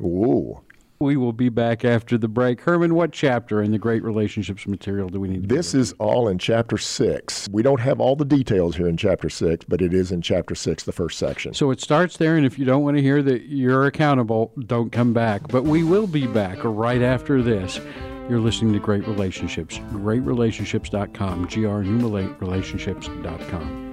Ooh. 0.00 0.60
We 1.00 1.16
will 1.16 1.32
be 1.32 1.48
back 1.48 1.84
after 1.84 2.18
the 2.18 2.26
break. 2.26 2.60
Herman, 2.60 2.94
what 2.94 3.12
chapter 3.12 3.62
in 3.62 3.70
the 3.70 3.78
Great 3.78 4.02
Relationships 4.02 4.66
material 4.66 5.08
do 5.08 5.20
we 5.20 5.28
need 5.28 5.48
This 5.48 5.72
is 5.72 5.92
all 6.00 6.26
in 6.26 6.38
chapter 6.38 6.76
6. 6.76 7.48
We 7.52 7.62
don't 7.62 7.78
have 7.78 8.00
all 8.00 8.16
the 8.16 8.24
details 8.24 8.74
here 8.74 8.88
in 8.88 8.96
chapter 8.96 9.30
6, 9.30 9.66
but 9.66 9.80
it 9.80 9.94
is 9.94 10.10
in 10.10 10.22
chapter 10.22 10.56
6, 10.56 10.82
the 10.82 10.92
first 10.92 11.18
section. 11.18 11.54
So 11.54 11.70
it 11.70 11.80
starts 11.80 12.16
there, 12.16 12.36
and 12.36 12.44
if 12.44 12.58
you 12.58 12.64
don't 12.64 12.82
want 12.82 12.96
to 12.96 13.02
hear 13.02 13.22
that 13.22 13.42
you're 13.42 13.86
accountable, 13.86 14.52
don't 14.66 14.90
come 14.90 15.12
back. 15.12 15.46
But 15.46 15.62
we 15.62 15.84
will 15.84 16.08
be 16.08 16.26
back 16.26 16.58
right 16.64 17.02
after 17.02 17.42
this. 17.42 17.80
You're 18.28 18.40
listening 18.40 18.72
to 18.72 18.80
Great 18.80 19.06
Relationships, 19.06 19.78
greatrelationships.com, 19.92 21.46
G-R 21.48 21.82
numerate 21.82 22.40
relationships.com. 22.40 23.87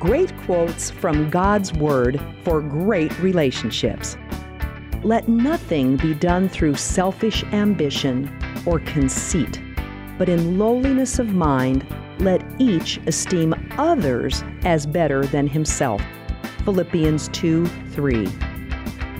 great 0.00 0.34
quotes 0.38 0.90
from 0.90 1.28
God's 1.28 1.74
Word 1.74 2.18
for 2.42 2.62
great 2.62 3.16
relationships. 3.20 4.16
Let 5.04 5.28
nothing 5.28 5.98
be 5.98 6.14
done 6.14 6.48
through 6.48 6.76
selfish 6.76 7.44
ambition 7.52 8.34
or 8.64 8.80
conceit, 8.80 9.60
but 10.16 10.30
in 10.30 10.58
lowliness 10.58 11.18
of 11.18 11.34
mind, 11.34 11.86
let 12.18 12.42
each 12.58 12.98
esteem 13.06 13.54
others 13.76 14.42
as 14.64 14.86
better 14.86 15.26
than 15.26 15.46
himself. 15.46 16.02
Philippians 16.64 17.28
2 17.28 17.66
3. 17.66 18.26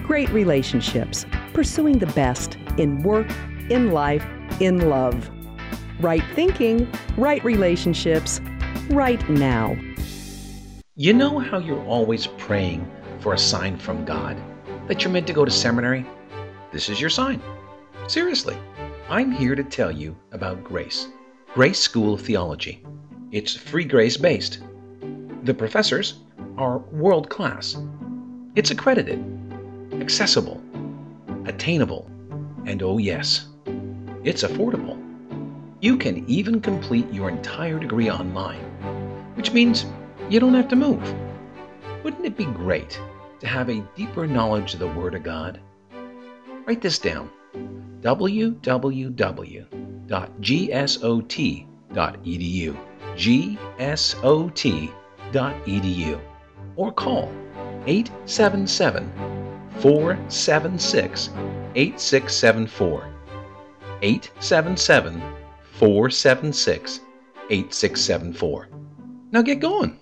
Great 0.03 0.31
relationships, 0.31 1.27
pursuing 1.53 1.99
the 1.99 2.07
best 2.07 2.57
in 2.79 3.03
work, 3.03 3.31
in 3.69 3.93
life, 3.93 4.27
in 4.61 4.89
love. 4.89 5.31
Right 6.01 6.25
thinking, 6.35 6.91
right 7.19 7.45
relationships, 7.45 8.41
right 8.89 9.29
now. 9.29 9.77
You 11.01 11.15
know 11.15 11.39
how 11.39 11.57
you're 11.57 11.83
always 11.87 12.27
praying 12.27 12.87
for 13.21 13.33
a 13.33 13.39
sign 13.39 13.79
from 13.79 14.05
God 14.05 14.37
that 14.87 15.03
you're 15.03 15.11
meant 15.11 15.27
to 15.29 15.33
go 15.33 15.47
to 15.47 15.51
seminary? 15.51 16.05
This 16.73 16.91
is 16.91 17.01
your 17.01 17.09
sign. 17.09 17.41
Seriously, 18.07 18.55
I'm 19.09 19.33
here 19.33 19.55
to 19.55 19.65
tell 19.65 19.91
you 19.91 20.15
about 20.33 20.63
Grace, 20.63 21.09
Grace 21.55 21.79
School 21.79 22.13
of 22.13 22.21
Theology. 22.21 22.85
It's 23.33 23.57
free 23.57 23.87
grace 23.87 24.19
based. 24.19 24.59
The 25.45 25.55
professors 25.55 26.19
are 26.59 26.81
world 26.93 27.31
class. 27.31 27.79
It's 28.55 28.71
accredited, 28.71 29.25
accessible, 30.03 30.63
attainable, 31.47 32.11
and 32.67 32.83
oh, 32.83 32.99
yes, 32.99 33.47
it's 34.23 34.43
affordable. 34.43 35.03
You 35.81 35.97
can 35.97 36.29
even 36.29 36.61
complete 36.61 37.11
your 37.11 37.31
entire 37.31 37.79
degree 37.79 38.11
online, 38.11 38.61
which 39.35 39.53
means 39.53 39.87
you 40.31 40.39
don't 40.39 40.55
have 40.55 40.69
to 40.69 40.77
move. 40.77 41.03
Wouldn't 42.05 42.25
it 42.25 42.37
be 42.37 42.45
great 42.45 43.01
to 43.41 43.49
have 43.49 43.69
a 43.69 43.85
deeper 43.97 44.29
knowledge 44.29 44.75
of 44.75 44.81
the 44.81 44.87
Word 44.87 45.15
of 45.17 45.25
God? 45.25 45.61
Write 46.67 46.81
this 46.81 47.01
down 47.01 47.29
www.gsot.edu. 48.01 48.67
gsot.edu. 53.17 54.61
Or 56.77 56.93
call 56.93 57.33
877 57.87 59.13
476 59.81 61.31
8674. 61.75 63.09
877 64.03 65.23
476 65.73 67.01
8674. 67.51 68.70
Now 69.33 69.43
get 69.43 69.61
going. 69.61 69.97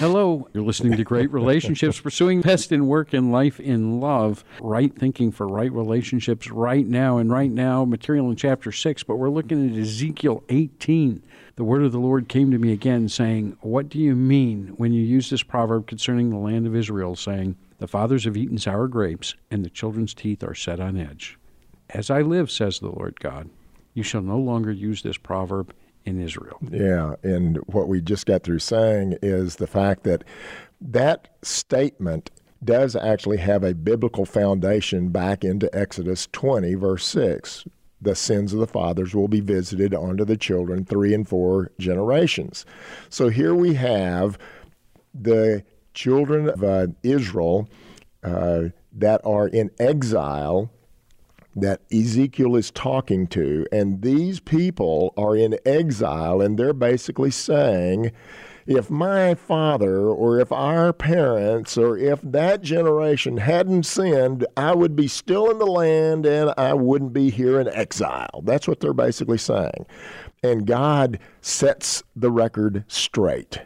Hello, 0.00 0.48
you're 0.52 0.64
listening 0.64 0.96
to 0.96 1.04
Great 1.04 1.30
Relationships, 1.30 2.00
pursuing 2.02 2.40
best 2.40 2.72
in 2.72 2.88
work 2.88 3.12
and 3.12 3.30
life 3.30 3.60
in 3.60 4.00
love. 4.00 4.42
Right 4.60 4.92
thinking 4.92 5.30
for 5.30 5.46
right 5.46 5.70
relationships 5.70 6.50
right 6.50 6.86
now. 6.86 7.18
And 7.18 7.30
right 7.30 7.50
now, 7.50 7.84
material 7.84 8.30
in 8.30 8.36
chapter 8.36 8.72
6, 8.72 9.04
but 9.04 9.16
we're 9.16 9.30
looking 9.30 9.70
at 9.70 9.78
Ezekiel 9.78 10.42
18. 10.48 11.22
The 11.54 11.64
word 11.64 11.84
of 11.84 11.92
the 11.92 12.00
Lord 12.00 12.28
came 12.28 12.50
to 12.50 12.58
me 12.58 12.72
again, 12.72 13.08
saying, 13.08 13.58
What 13.60 13.88
do 13.88 13.98
you 14.00 14.16
mean 14.16 14.68
when 14.78 14.92
you 14.92 15.02
use 15.02 15.30
this 15.30 15.42
proverb 15.44 15.86
concerning 15.86 16.30
the 16.30 16.38
land 16.38 16.66
of 16.66 16.74
Israel, 16.74 17.14
saying, 17.14 17.56
The 17.80 17.88
fathers 17.88 18.24
have 18.24 18.36
eaten 18.36 18.58
sour 18.58 18.88
grapes, 18.88 19.34
and 19.50 19.64
the 19.64 19.70
children's 19.70 20.12
teeth 20.12 20.44
are 20.44 20.54
set 20.54 20.80
on 20.80 20.98
edge? 20.98 21.38
As 21.88 22.10
I 22.10 22.20
live, 22.20 22.50
says 22.50 22.78
the 22.78 22.90
Lord 22.90 23.18
God, 23.20 23.48
you 23.94 24.02
shall 24.02 24.20
no 24.20 24.38
longer 24.38 24.70
use 24.70 25.02
this 25.02 25.16
proverb 25.16 25.74
in 26.04 26.20
Israel. 26.20 26.58
Yeah, 26.70 27.14
and 27.22 27.56
what 27.66 27.88
we 27.88 28.02
just 28.02 28.26
got 28.26 28.42
through 28.42 28.58
saying 28.58 29.16
is 29.22 29.56
the 29.56 29.66
fact 29.66 30.04
that 30.04 30.24
that 30.80 31.28
statement 31.42 32.30
does 32.62 32.94
actually 32.94 33.38
have 33.38 33.64
a 33.64 33.74
biblical 33.74 34.26
foundation 34.26 35.08
back 35.08 35.42
into 35.42 35.74
Exodus 35.74 36.28
20, 36.32 36.74
verse 36.74 37.06
6. 37.06 37.64
The 38.02 38.14
sins 38.14 38.52
of 38.52 38.60
the 38.60 38.66
fathers 38.66 39.14
will 39.14 39.28
be 39.28 39.40
visited 39.40 39.94
onto 39.94 40.26
the 40.26 40.36
children 40.36 40.84
three 40.84 41.14
and 41.14 41.26
four 41.26 41.70
generations. 41.78 42.66
So 43.08 43.30
here 43.30 43.54
we 43.54 43.72
have 43.74 44.38
the 45.14 45.64
children 45.94 46.48
of 46.48 46.62
uh, 46.62 46.86
Israel 47.02 47.68
uh, 48.22 48.64
that 48.92 49.20
are 49.24 49.48
in 49.48 49.70
exile 49.78 50.70
that 51.56 51.80
Ezekiel 51.92 52.56
is 52.56 52.70
talking 52.70 53.26
to. 53.28 53.66
And 53.72 54.02
these 54.02 54.40
people 54.40 55.12
are 55.16 55.36
in 55.36 55.58
exile, 55.66 56.40
and 56.40 56.58
they're 56.58 56.72
basically 56.72 57.30
saying, 57.30 58.12
if 58.66 58.88
my 58.88 59.34
father 59.34 60.06
or 60.06 60.38
if 60.38 60.52
our 60.52 60.92
parents 60.92 61.76
or 61.76 61.96
if 61.96 62.20
that 62.22 62.62
generation 62.62 63.38
hadn't 63.38 63.84
sinned, 63.84 64.46
I 64.56 64.74
would 64.74 64.94
be 64.94 65.08
still 65.08 65.50
in 65.50 65.58
the 65.58 65.66
land 65.66 66.24
and 66.24 66.54
I 66.56 66.74
wouldn't 66.74 67.12
be 67.12 67.30
here 67.30 67.60
in 67.60 67.68
exile. 67.68 68.42
That's 68.44 68.68
what 68.68 68.78
they're 68.78 68.92
basically 68.92 69.38
saying. 69.38 69.86
And 70.44 70.66
God 70.66 71.18
sets 71.40 72.04
the 72.14 72.30
record 72.30 72.84
straight. 72.86 73.60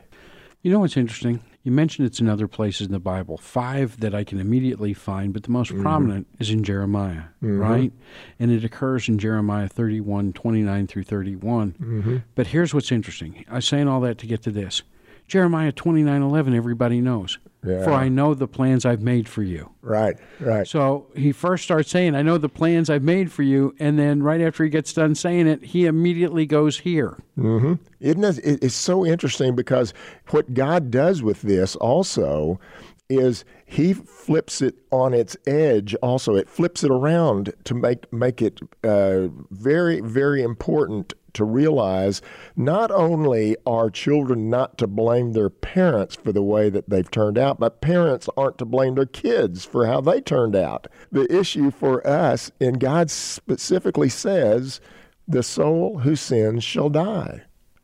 You 0.62 0.72
know 0.72 0.78
what's 0.78 0.96
interesting? 0.96 1.40
You 1.64 1.72
mentioned 1.72 2.06
it's 2.06 2.20
in 2.20 2.28
other 2.28 2.46
places 2.46 2.86
in 2.86 2.92
the 2.92 3.00
Bible, 3.00 3.38
five 3.38 3.98
that 4.00 4.14
I 4.14 4.22
can 4.22 4.38
immediately 4.38 4.92
find, 4.92 5.32
but 5.32 5.44
the 5.44 5.50
most 5.50 5.72
mm-hmm. 5.72 5.82
prominent 5.82 6.26
is 6.38 6.50
in 6.50 6.62
Jeremiah, 6.62 7.24
mm-hmm. 7.42 7.58
right? 7.58 7.92
And 8.38 8.50
it 8.50 8.64
occurs 8.64 9.08
in 9.08 9.18
Jeremiah 9.18 9.66
31, 9.66 10.34
29 10.34 10.86
through 10.86 11.04
31. 11.04 11.72
Mm-hmm. 11.72 12.16
But 12.34 12.48
here's 12.48 12.74
what's 12.74 12.92
interesting. 12.92 13.46
I'm 13.50 13.62
saying 13.62 13.88
all 13.88 14.02
that 14.02 14.18
to 14.18 14.26
get 14.26 14.42
to 14.42 14.50
this. 14.50 14.82
Jeremiah 15.26 15.72
29, 15.72 16.20
11, 16.20 16.54
everybody 16.54 17.00
knows. 17.00 17.38
Yeah. 17.64 17.84
For 17.84 17.92
I 17.92 18.08
know 18.08 18.34
the 18.34 18.46
plans 18.46 18.84
I've 18.84 19.00
made 19.00 19.28
for 19.28 19.42
you. 19.42 19.70
Right, 19.80 20.16
right. 20.40 20.66
So 20.66 21.06
he 21.16 21.32
first 21.32 21.64
starts 21.64 21.90
saying, 21.90 22.14
I 22.14 22.22
know 22.22 22.36
the 22.36 22.48
plans 22.48 22.90
I've 22.90 23.02
made 23.02 23.32
for 23.32 23.42
you. 23.42 23.74
And 23.78 23.98
then 23.98 24.22
right 24.22 24.40
after 24.40 24.64
he 24.64 24.70
gets 24.70 24.92
done 24.92 25.14
saying 25.14 25.46
it, 25.46 25.64
he 25.64 25.86
immediately 25.86 26.46
goes 26.46 26.78
here. 26.78 27.18
Mm-hmm. 27.38 27.74
Isn't 28.00 28.24
it, 28.24 28.62
it's 28.62 28.74
so 28.74 29.06
interesting 29.06 29.56
because 29.56 29.94
what 30.30 30.52
God 30.52 30.90
does 30.90 31.22
with 31.22 31.42
this 31.42 31.74
also 31.76 32.60
is 33.08 33.44
he 33.74 33.92
flips 33.92 34.62
it 34.62 34.76
on 34.92 35.12
its 35.12 35.36
edge 35.46 35.94
also 35.96 36.36
it 36.36 36.48
flips 36.48 36.84
it 36.84 36.90
around 36.90 37.52
to 37.64 37.74
make 37.74 38.10
make 38.12 38.40
it 38.40 38.60
uh, 38.84 39.26
very 39.50 40.00
very 40.00 40.42
important 40.42 41.12
to 41.32 41.44
realize 41.44 42.22
not 42.54 42.92
only 42.92 43.56
are 43.66 43.90
children 43.90 44.48
not 44.48 44.78
to 44.78 44.86
blame 44.86 45.32
their 45.32 45.50
parents 45.50 46.14
for 46.14 46.30
the 46.30 46.42
way 46.42 46.70
that 46.70 46.88
they've 46.88 47.10
turned 47.10 47.36
out, 47.36 47.58
but 47.58 47.80
parents 47.80 48.28
aren't 48.36 48.58
to 48.58 48.64
blame 48.64 48.94
their 48.94 49.04
kids 49.04 49.64
for 49.64 49.86
how 49.86 50.00
they 50.00 50.20
turned 50.20 50.54
out. 50.54 50.86
The 51.10 51.26
issue 51.36 51.72
for 51.72 52.06
us, 52.06 52.52
and 52.60 52.78
God 52.78 53.10
specifically 53.10 54.08
says, 54.08 54.80
the 55.26 55.42
soul 55.42 55.98
who 55.98 56.14
sins 56.14 56.62
shall 56.62 56.88
die. 56.88 57.42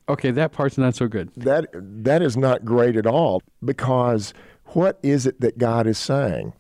Okay, 0.09 0.31
that 0.33 0.53
part's 0.53 0.79
not 0.79 0.95
so 0.95 1.07
good. 1.07 1.31
That 1.37 1.67
that 1.73 2.21
is 2.21 2.37
not 2.37 2.65
great 2.65 2.97
at 2.97 3.07
all 3.07 3.43
because 3.65 4.35
what 4.75 4.99
is 5.03 5.27
it 5.27 5.41
that 5.41 5.59
God 5.59 5.87
is 5.87 5.99
saying? 5.99 6.53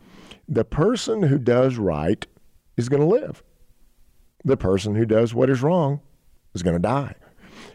The 0.48 0.64
person 0.64 1.22
who 1.22 1.38
does 1.38 1.76
right 1.76 2.26
is 2.76 2.88
going 2.88 3.02
to 3.02 3.06
live. 3.06 3.42
The 4.44 4.56
person 4.56 4.94
who 4.94 5.04
does 5.04 5.34
what 5.34 5.50
is 5.50 5.62
wrong 5.62 6.00
is 6.54 6.62
going 6.62 6.76
to 6.76 6.82
die. 6.82 7.14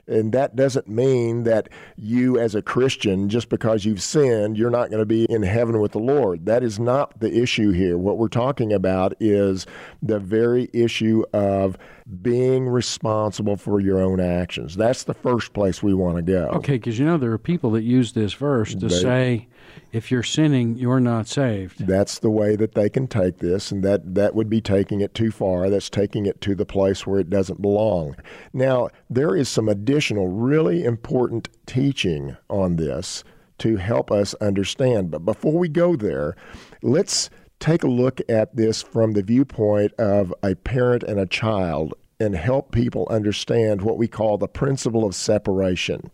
And 0.07 0.33
that 0.33 0.55
doesn't 0.55 0.87
mean 0.87 1.43
that 1.43 1.69
you, 1.95 2.37
as 2.37 2.53
a 2.53 2.61
Christian, 2.61 3.27
just 3.27 3.49
because 3.49 3.85
you've 3.85 4.01
sinned, 4.01 4.55
you're 4.57 4.69
not 4.69 4.89
going 4.89 4.99
to 4.99 5.05
be 5.05 5.25
in 5.25 5.41
heaven 5.41 5.79
with 5.79 5.93
the 5.93 5.99
Lord. 5.99 6.45
That 6.45 6.63
is 6.63 6.79
not 6.79 7.19
the 7.19 7.35
issue 7.35 7.71
here. 7.71 7.97
What 7.97 8.19
we're 8.19 8.27
talking 8.27 8.71
about 8.71 9.13
is 9.19 9.65
the 10.03 10.19
very 10.19 10.69
issue 10.73 11.23
of 11.33 11.77
being 12.21 12.69
responsible 12.69 13.57
for 13.57 13.79
your 13.79 13.99
own 13.99 14.19
actions. 14.19 14.75
That's 14.75 15.05
the 15.05 15.15
first 15.15 15.53
place 15.53 15.81
we 15.81 15.95
want 15.95 16.17
to 16.17 16.21
go. 16.21 16.49
Okay, 16.53 16.73
because 16.73 16.99
you 16.99 17.05
know, 17.05 17.17
there 17.17 17.31
are 17.31 17.39
people 17.39 17.71
that 17.71 17.83
use 17.83 18.13
this 18.13 18.33
verse 18.33 18.75
to 18.75 18.87
they, 18.87 19.01
say, 19.01 19.47
if 19.95 20.11
you're 20.11 20.23
sinning, 20.23 20.77
you're 20.77 20.99
not 20.99 21.25
saved. 21.25 21.87
That's 21.87 22.19
the 22.19 22.29
way 22.29 22.57
that 22.57 22.75
they 22.75 22.89
can 22.89 23.07
take 23.07 23.37
this, 23.37 23.71
and 23.71 23.81
that, 23.85 24.13
that 24.15 24.35
would 24.35 24.49
be 24.49 24.59
taking 24.59 24.99
it 24.99 25.13
too 25.13 25.31
far. 25.31 25.69
That's 25.69 25.89
taking 25.89 26.25
it 26.25 26.41
to 26.41 26.53
the 26.53 26.65
place 26.65 27.07
where 27.07 27.17
it 27.17 27.29
doesn't 27.29 27.61
belong. 27.61 28.17
Now, 28.51 28.89
there 29.09 29.37
is 29.37 29.47
some 29.47 29.69
additional 29.69 30.27
really 30.27 30.83
important 30.83 31.47
teaching 31.65 32.35
on 32.49 32.75
this 32.75 33.23
to 33.59 33.77
help 33.77 34.11
us 34.11 34.33
understand. 34.35 35.11
But 35.11 35.23
before 35.23 35.57
we 35.57 35.69
go 35.69 35.95
there, 35.95 36.35
let's 36.81 37.29
take 37.61 37.83
a 37.83 37.87
look 37.87 38.19
at 38.27 38.53
this 38.53 38.81
from 38.81 39.13
the 39.13 39.23
viewpoint 39.23 39.93
of 39.93 40.33
a 40.43 40.55
parent 40.55 41.03
and 41.03 41.21
a 41.21 41.25
child 41.25 41.93
and 42.19 42.35
help 42.35 42.73
people 42.73 43.07
understand 43.09 43.81
what 43.81 43.97
we 43.97 44.09
call 44.09 44.37
the 44.37 44.49
principle 44.49 45.05
of 45.05 45.15
separation. 45.15 46.11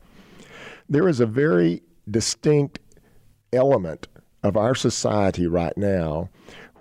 There 0.88 1.10
is 1.10 1.20
a 1.20 1.26
very 1.26 1.82
distinct 2.10 2.78
element 3.54 4.08
of 4.44 4.58
our 4.58 4.76
society 4.76 5.48
right 5.48 5.78
now 5.78 6.30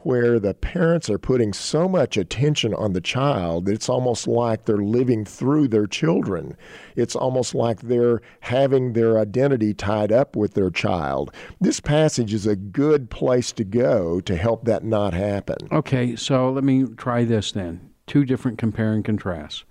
where 0.02 0.38
the 0.38 0.54
parents 0.54 1.10
are 1.10 1.18
putting 1.18 1.52
so 1.52 1.88
much 1.88 2.16
attention 2.16 2.72
on 2.74 2.92
the 2.92 3.00
child 3.00 3.66
that 3.66 3.72
it's 3.72 3.88
almost 3.88 4.26
like 4.26 4.64
they're 4.64 4.78
living 4.78 5.24
through 5.24 5.68
their 5.68 5.86
children. 5.86 6.56
It's 6.96 7.14
almost 7.14 7.54
like 7.54 7.82
they're 7.82 8.22
having 8.40 8.94
their 8.94 9.18
identity 9.18 9.74
tied 9.74 10.10
up 10.12 10.36
with 10.36 10.54
their 10.54 10.70
child. 10.70 11.34
This 11.60 11.80
passage 11.80 12.32
is 12.32 12.46
a 12.46 12.56
good 12.56 13.10
place 13.10 13.52
to 13.52 13.64
go 13.64 14.20
to 14.20 14.36
help 14.36 14.64
that 14.64 14.84
not 14.84 15.12
happen. 15.12 15.68
Okay, 15.70 16.16
so 16.16 16.50
let 16.50 16.64
me 16.64 16.84
try 16.96 17.24
this 17.24 17.52
then. 17.52 17.90
Two 18.06 18.24
different 18.24 18.58
compare 18.58 18.92
and 18.92 19.04
contrasts 19.04 19.64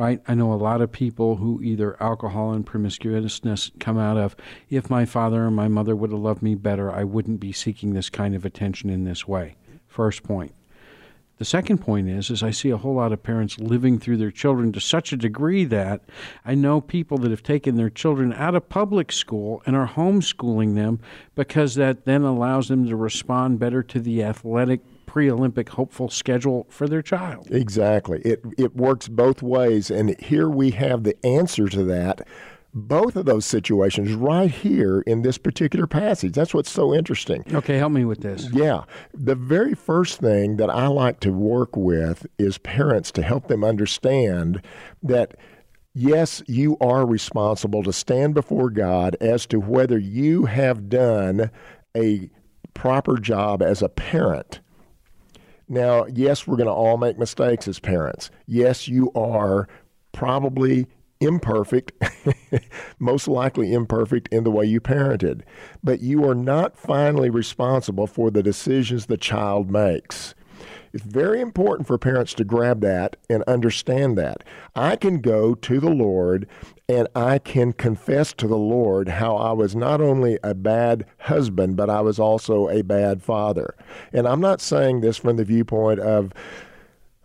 right? 0.00 0.22
I 0.26 0.34
know 0.34 0.50
a 0.50 0.54
lot 0.54 0.80
of 0.80 0.90
people 0.90 1.36
who 1.36 1.60
either 1.62 2.02
alcohol 2.02 2.54
and 2.54 2.64
promiscuousness 2.64 3.70
come 3.80 3.98
out 3.98 4.16
of 4.16 4.34
if 4.70 4.88
my 4.88 5.04
father 5.04 5.44
or 5.44 5.50
my 5.50 5.68
mother 5.68 5.94
would 5.94 6.10
have 6.10 6.18
loved 6.18 6.42
me 6.42 6.54
better, 6.54 6.90
I 6.90 7.04
wouldn't 7.04 7.38
be 7.38 7.52
seeking 7.52 7.92
this 7.92 8.08
kind 8.08 8.34
of 8.34 8.46
attention 8.46 8.88
in 8.88 9.04
this 9.04 9.28
way. 9.28 9.56
First 9.88 10.22
point. 10.22 10.54
The 11.36 11.44
second 11.44 11.78
point 11.78 12.08
is 12.08 12.30
is 12.30 12.42
I 12.42 12.50
see 12.50 12.70
a 12.70 12.78
whole 12.78 12.94
lot 12.94 13.12
of 13.12 13.22
parents 13.22 13.58
living 13.58 13.98
through 13.98 14.16
their 14.16 14.30
children 14.30 14.72
to 14.72 14.80
such 14.80 15.12
a 15.12 15.18
degree 15.18 15.66
that 15.66 16.00
I 16.46 16.54
know 16.54 16.80
people 16.80 17.18
that 17.18 17.30
have 17.30 17.42
taken 17.42 17.76
their 17.76 17.90
children 17.90 18.32
out 18.32 18.54
of 18.54 18.70
public 18.70 19.12
school 19.12 19.62
and 19.66 19.76
are 19.76 19.88
homeschooling 19.88 20.76
them 20.76 21.00
because 21.34 21.74
that 21.74 22.06
then 22.06 22.22
allows 22.22 22.68
them 22.68 22.86
to 22.86 22.96
respond 22.96 23.58
better 23.58 23.82
to 23.82 24.00
the 24.00 24.22
athletic 24.22 24.80
pre-Olympic 25.10 25.70
hopeful 25.70 26.08
schedule 26.08 26.68
for 26.70 26.86
their 26.86 27.02
child. 27.02 27.48
Exactly. 27.50 28.20
It 28.20 28.44
it 28.56 28.76
works 28.76 29.08
both 29.08 29.42
ways 29.42 29.90
and 29.90 30.16
here 30.20 30.48
we 30.48 30.70
have 30.70 31.02
the 31.02 31.16
answer 31.26 31.68
to 31.68 31.82
that 31.82 32.28
both 32.72 33.16
of 33.16 33.26
those 33.26 33.44
situations 33.44 34.12
right 34.12 34.52
here 34.52 35.00
in 35.00 35.22
this 35.22 35.36
particular 35.36 35.88
passage. 35.88 36.32
That's 36.32 36.54
what's 36.54 36.70
so 36.70 36.94
interesting. 36.94 37.44
Okay, 37.52 37.76
help 37.76 37.90
me 37.90 38.04
with 38.04 38.20
this. 38.20 38.48
Yeah. 38.52 38.84
The 39.12 39.34
very 39.34 39.74
first 39.74 40.20
thing 40.20 40.58
that 40.58 40.70
I 40.70 40.86
like 40.86 41.18
to 41.20 41.32
work 41.32 41.74
with 41.74 42.24
is 42.38 42.58
parents 42.58 43.10
to 43.12 43.22
help 43.22 43.48
them 43.48 43.64
understand 43.64 44.62
that 45.02 45.34
yes, 45.92 46.40
you 46.46 46.76
are 46.80 47.04
responsible 47.04 47.82
to 47.82 47.92
stand 47.92 48.34
before 48.34 48.70
God 48.70 49.16
as 49.20 49.44
to 49.46 49.58
whether 49.58 49.98
you 49.98 50.44
have 50.44 50.88
done 50.88 51.50
a 51.96 52.30
proper 52.74 53.16
job 53.18 53.60
as 53.60 53.82
a 53.82 53.88
parent. 53.88 54.60
Now, 55.70 56.04
yes, 56.12 56.48
we're 56.48 56.56
going 56.56 56.66
to 56.66 56.72
all 56.72 56.96
make 56.96 57.16
mistakes 57.16 57.68
as 57.68 57.78
parents. 57.78 58.28
Yes, 58.44 58.88
you 58.88 59.12
are 59.14 59.68
probably 60.10 60.88
imperfect, 61.20 61.92
most 62.98 63.28
likely 63.28 63.72
imperfect 63.72 64.28
in 64.32 64.42
the 64.42 64.50
way 64.50 64.64
you 64.64 64.80
parented, 64.80 65.42
but 65.84 66.00
you 66.00 66.28
are 66.28 66.34
not 66.34 66.76
finally 66.76 67.30
responsible 67.30 68.08
for 68.08 68.32
the 68.32 68.42
decisions 68.42 69.06
the 69.06 69.16
child 69.16 69.70
makes. 69.70 70.34
It's 70.92 71.04
very 71.04 71.40
important 71.40 71.86
for 71.86 71.98
parents 71.98 72.34
to 72.34 72.44
grab 72.44 72.80
that 72.80 73.16
and 73.28 73.42
understand 73.44 74.16
that. 74.18 74.44
I 74.74 74.96
can 74.96 75.20
go 75.20 75.54
to 75.54 75.80
the 75.80 75.90
Lord 75.90 76.46
and 76.88 77.06
I 77.14 77.38
can 77.38 77.72
confess 77.72 78.32
to 78.34 78.48
the 78.48 78.58
Lord 78.58 79.08
how 79.08 79.36
I 79.36 79.52
was 79.52 79.76
not 79.76 80.00
only 80.00 80.38
a 80.42 80.54
bad 80.54 81.06
husband, 81.20 81.76
but 81.76 81.88
I 81.88 82.00
was 82.00 82.18
also 82.18 82.68
a 82.68 82.82
bad 82.82 83.22
father. 83.22 83.74
And 84.12 84.26
I'm 84.26 84.40
not 84.40 84.60
saying 84.60 85.00
this 85.00 85.16
from 85.16 85.36
the 85.36 85.44
viewpoint 85.44 86.00
of, 86.00 86.32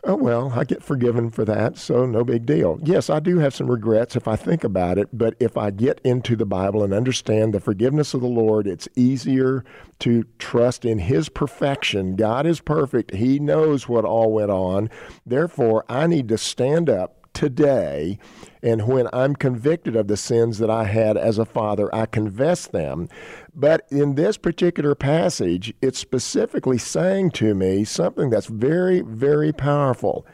oh, 0.06 0.16
well, 0.16 0.54
I 0.56 0.64
get 0.64 0.84
forgiven 0.84 1.32
for 1.32 1.44
that, 1.46 1.78
so 1.78 2.06
no 2.06 2.24
big 2.24 2.46
deal. 2.46 2.80
Yes, 2.84 3.10
I 3.10 3.20
do 3.20 3.40
have 3.40 3.56
some 3.56 3.70
regrets 3.70 4.16
if 4.16 4.28
I 4.28 4.36
think 4.36 4.64
about 4.64 4.98
it, 4.98 5.10
but 5.12 5.36
if 5.40 5.58
I 5.58 5.72
get 5.72 6.00
into 6.04 6.36
the 6.36 6.46
Bible 6.46 6.84
and 6.84 6.94
understand 6.94 7.54
the 7.54 7.60
forgiveness 7.60 8.14
of 8.14 8.22
the 8.22 8.28
Lord, 8.28 8.68
it's 8.68 8.88
easier 8.96 9.66
to 10.00 10.24
trust 10.38 10.86
in 10.86 11.00
His 11.00 11.28
perfection. 11.28 12.16
God 12.16 12.46
is 12.46 12.62
perfect, 12.62 13.16
He 13.16 13.40
knows 13.40 13.90
what 13.90 14.06
all 14.06 14.32
went 14.32 14.52
on. 14.52 14.90
Therefore, 15.26 15.84
I 15.90 16.08
need 16.08 16.30
to 16.30 16.38
stand 16.38 16.90
up 16.90 17.28
today. 17.34 18.18
And 18.66 18.88
when 18.88 19.08
I'm 19.14 19.36
convicted 19.36 19.96
of 19.96 20.08
the 20.08 20.18
sins 20.18 20.58
that 20.58 20.72
I 20.72 20.86
had 20.86 21.18
as 21.18 21.38
a 21.38 21.46
father, 21.46 21.94
I 21.94 22.08
confess 22.08 22.66
them. 22.66 23.08
But 23.54 23.86
in 23.92 24.16
this 24.16 24.38
particular 24.38 24.96
passage, 24.96 25.72
it's 25.84 26.00
specifically 26.00 26.80
saying 26.80 27.32
to 27.32 27.54
me 27.54 27.84
something 27.84 28.32
that's 28.32 28.48
very, 28.48 29.02
very 29.02 29.54
powerful. 29.54 30.26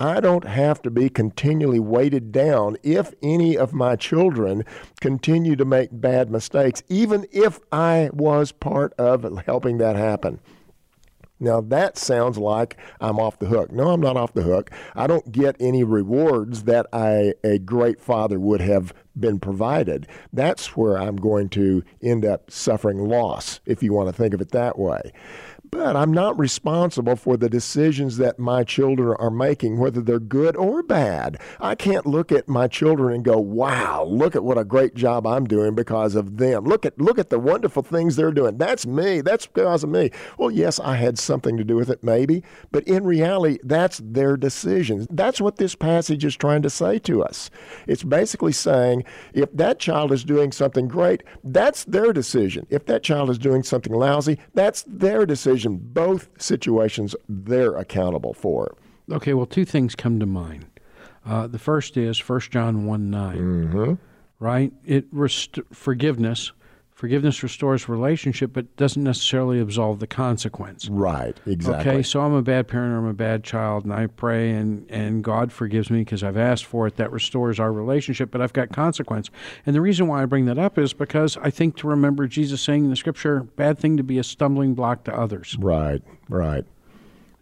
I 0.00 0.18
don't 0.18 0.48
have 0.48 0.82
to 0.82 0.90
be 0.90 1.08
continually 1.08 1.78
weighted 1.78 2.32
down 2.32 2.76
if 2.82 3.14
any 3.22 3.56
of 3.56 3.72
my 3.72 3.94
children 3.94 4.64
continue 5.00 5.54
to 5.54 5.64
make 5.64 5.90
bad 5.92 6.28
mistakes, 6.28 6.82
even 6.88 7.24
if 7.30 7.60
I 7.70 8.10
was 8.12 8.50
part 8.50 8.94
of 8.94 9.44
helping 9.46 9.78
that 9.78 9.94
happen. 9.94 10.40
Now 11.38 11.60
that 11.60 11.98
sounds 11.98 12.38
like 12.38 12.76
I'm 13.00 13.18
off 13.18 13.38
the 13.38 13.46
hook. 13.46 13.72
No, 13.72 13.90
I'm 13.90 14.00
not 14.00 14.16
off 14.16 14.32
the 14.32 14.42
hook. 14.42 14.70
I 14.94 15.06
don't 15.06 15.32
get 15.32 15.56
any 15.60 15.84
rewards 15.84 16.64
that 16.64 16.86
I, 16.92 17.34
a 17.44 17.58
great 17.58 18.00
father 18.00 18.40
would 18.40 18.60
have 18.60 18.94
been 19.18 19.38
provided. 19.38 20.06
That's 20.32 20.76
where 20.76 20.98
I'm 20.98 21.16
going 21.16 21.48
to 21.50 21.82
end 22.02 22.24
up 22.24 22.50
suffering 22.50 23.08
loss, 23.08 23.60
if 23.66 23.82
you 23.82 23.92
want 23.92 24.08
to 24.08 24.12
think 24.12 24.34
of 24.34 24.40
it 24.40 24.50
that 24.52 24.78
way 24.78 25.12
but 25.70 25.96
I'm 25.96 26.12
not 26.12 26.38
responsible 26.38 27.16
for 27.16 27.36
the 27.36 27.48
decisions 27.48 28.16
that 28.18 28.38
my 28.38 28.64
children 28.64 29.16
are 29.18 29.30
making, 29.30 29.78
whether 29.78 30.00
they're 30.00 30.18
good 30.18 30.56
or 30.56 30.82
bad. 30.82 31.38
I 31.60 31.74
can't 31.74 32.06
look 32.06 32.30
at 32.30 32.48
my 32.48 32.68
children 32.68 33.14
and 33.14 33.24
go, 33.24 33.38
"Wow, 33.38 34.04
look 34.04 34.36
at 34.36 34.44
what 34.44 34.58
a 34.58 34.64
great 34.64 34.94
job 34.94 35.26
I'm 35.26 35.44
doing 35.46 35.74
because 35.74 36.14
of 36.14 36.36
them. 36.36 36.64
Look 36.64 36.86
at 36.86 37.00
look 37.00 37.18
at 37.18 37.30
the 37.30 37.38
wonderful 37.38 37.82
things 37.82 38.16
they're 38.16 38.32
doing. 38.32 38.58
That's 38.58 38.86
me. 38.86 39.20
That's 39.20 39.46
because 39.46 39.82
of 39.82 39.90
me." 39.90 40.10
Well, 40.38 40.50
yes, 40.50 40.78
I 40.80 40.96
had 40.96 41.18
something 41.18 41.56
to 41.56 41.64
do 41.64 41.76
with 41.76 41.90
it 41.90 42.04
maybe, 42.04 42.42
but 42.70 42.84
in 42.84 43.04
reality, 43.04 43.58
that's 43.62 44.00
their 44.04 44.36
decisions. 44.36 45.06
That's 45.10 45.40
what 45.40 45.56
this 45.56 45.74
passage 45.74 46.24
is 46.24 46.36
trying 46.36 46.62
to 46.62 46.70
say 46.70 46.98
to 47.00 47.22
us. 47.22 47.50
It's 47.86 48.04
basically 48.04 48.52
saying 48.52 49.04
if 49.34 49.52
that 49.56 49.78
child 49.78 50.12
is 50.12 50.24
doing 50.24 50.52
something 50.52 50.88
great, 50.88 51.22
that's 51.42 51.84
their 51.84 52.12
decision. 52.12 52.66
If 52.70 52.86
that 52.86 53.02
child 53.02 53.30
is 53.30 53.38
doing 53.38 53.62
something 53.62 53.92
lousy, 53.92 54.38
that's 54.54 54.84
their 54.86 55.26
decision 55.26 55.55
decision, 55.56 55.78
both 55.92 56.28
situations 56.38 57.16
they're 57.28 57.76
accountable 57.76 58.34
for. 58.34 58.76
Okay, 59.10 59.32
well, 59.32 59.46
two 59.46 59.64
things 59.64 59.94
come 59.94 60.20
to 60.20 60.26
mind. 60.26 60.66
Uh, 61.24 61.46
the 61.46 61.58
first 61.58 61.96
is 61.96 62.18
1 62.18 62.40
John 62.50 62.86
1 62.86 63.10
9, 63.10 63.36
mm-hmm. 63.38 63.94
right? 64.38 64.72
It 64.84 65.06
rest- 65.10 65.58
Forgiveness 65.72 66.52
Forgiveness 66.96 67.42
restores 67.42 67.90
relationship, 67.90 68.54
but 68.54 68.74
doesn't 68.76 69.04
necessarily 69.04 69.60
absolve 69.60 69.98
the 69.98 70.06
consequence. 70.06 70.88
Right, 70.88 71.38
exactly. 71.44 71.92
Okay, 71.92 72.02
so 72.02 72.22
I'm 72.22 72.32
a 72.32 72.40
bad 72.40 72.68
parent 72.68 72.94
or 72.94 72.96
I'm 72.96 73.04
a 73.04 73.12
bad 73.12 73.44
child, 73.44 73.84
and 73.84 73.92
I 73.92 74.06
pray, 74.06 74.50
and, 74.52 74.90
and 74.90 75.22
God 75.22 75.52
forgives 75.52 75.90
me 75.90 75.98
because 75.98 76.22
I've 76.22 76.38
asked 76.38 76.64
for 76.64 76.86
it. 76.86 76.96
That 76.96 77.12
restores 77.12 77.60
our 77.60 77.70
relationship, 77.70 78.30
but 78.30 78.40
I've 78.40 78.54
got 78.54 78.72
consequence. 78.72 79.28
And 79.66 79.76
the 79.76 79.82
reason 79.82 80.06
why 80.06 80.22
I 80.22 80.24
bring 80.24 80.46
that 80.46 80.58
up 80.58 80.78
is 80.78 80.94
because 80.94 81.36
I 81.42 81.50
think 81.50 81.76
to 81.76 81.86
remember 81.86 82.26
Jesus 82.26 82.62
saying 82.62 82.84
in 82.84 82.88
the 82.88 82.96
scripture, 82.96 83.40
bad 83.40 83.78
thing 83.78 83.98
to 83.98 84.02
be 84.02 84.16
a 84.16 84.24
stumbling 84.24 84.72
block 84.72 85.04
to 85.04 85.14
others. 85.14 85.54
Right, 85.60 86.00
right. 86.30 86.64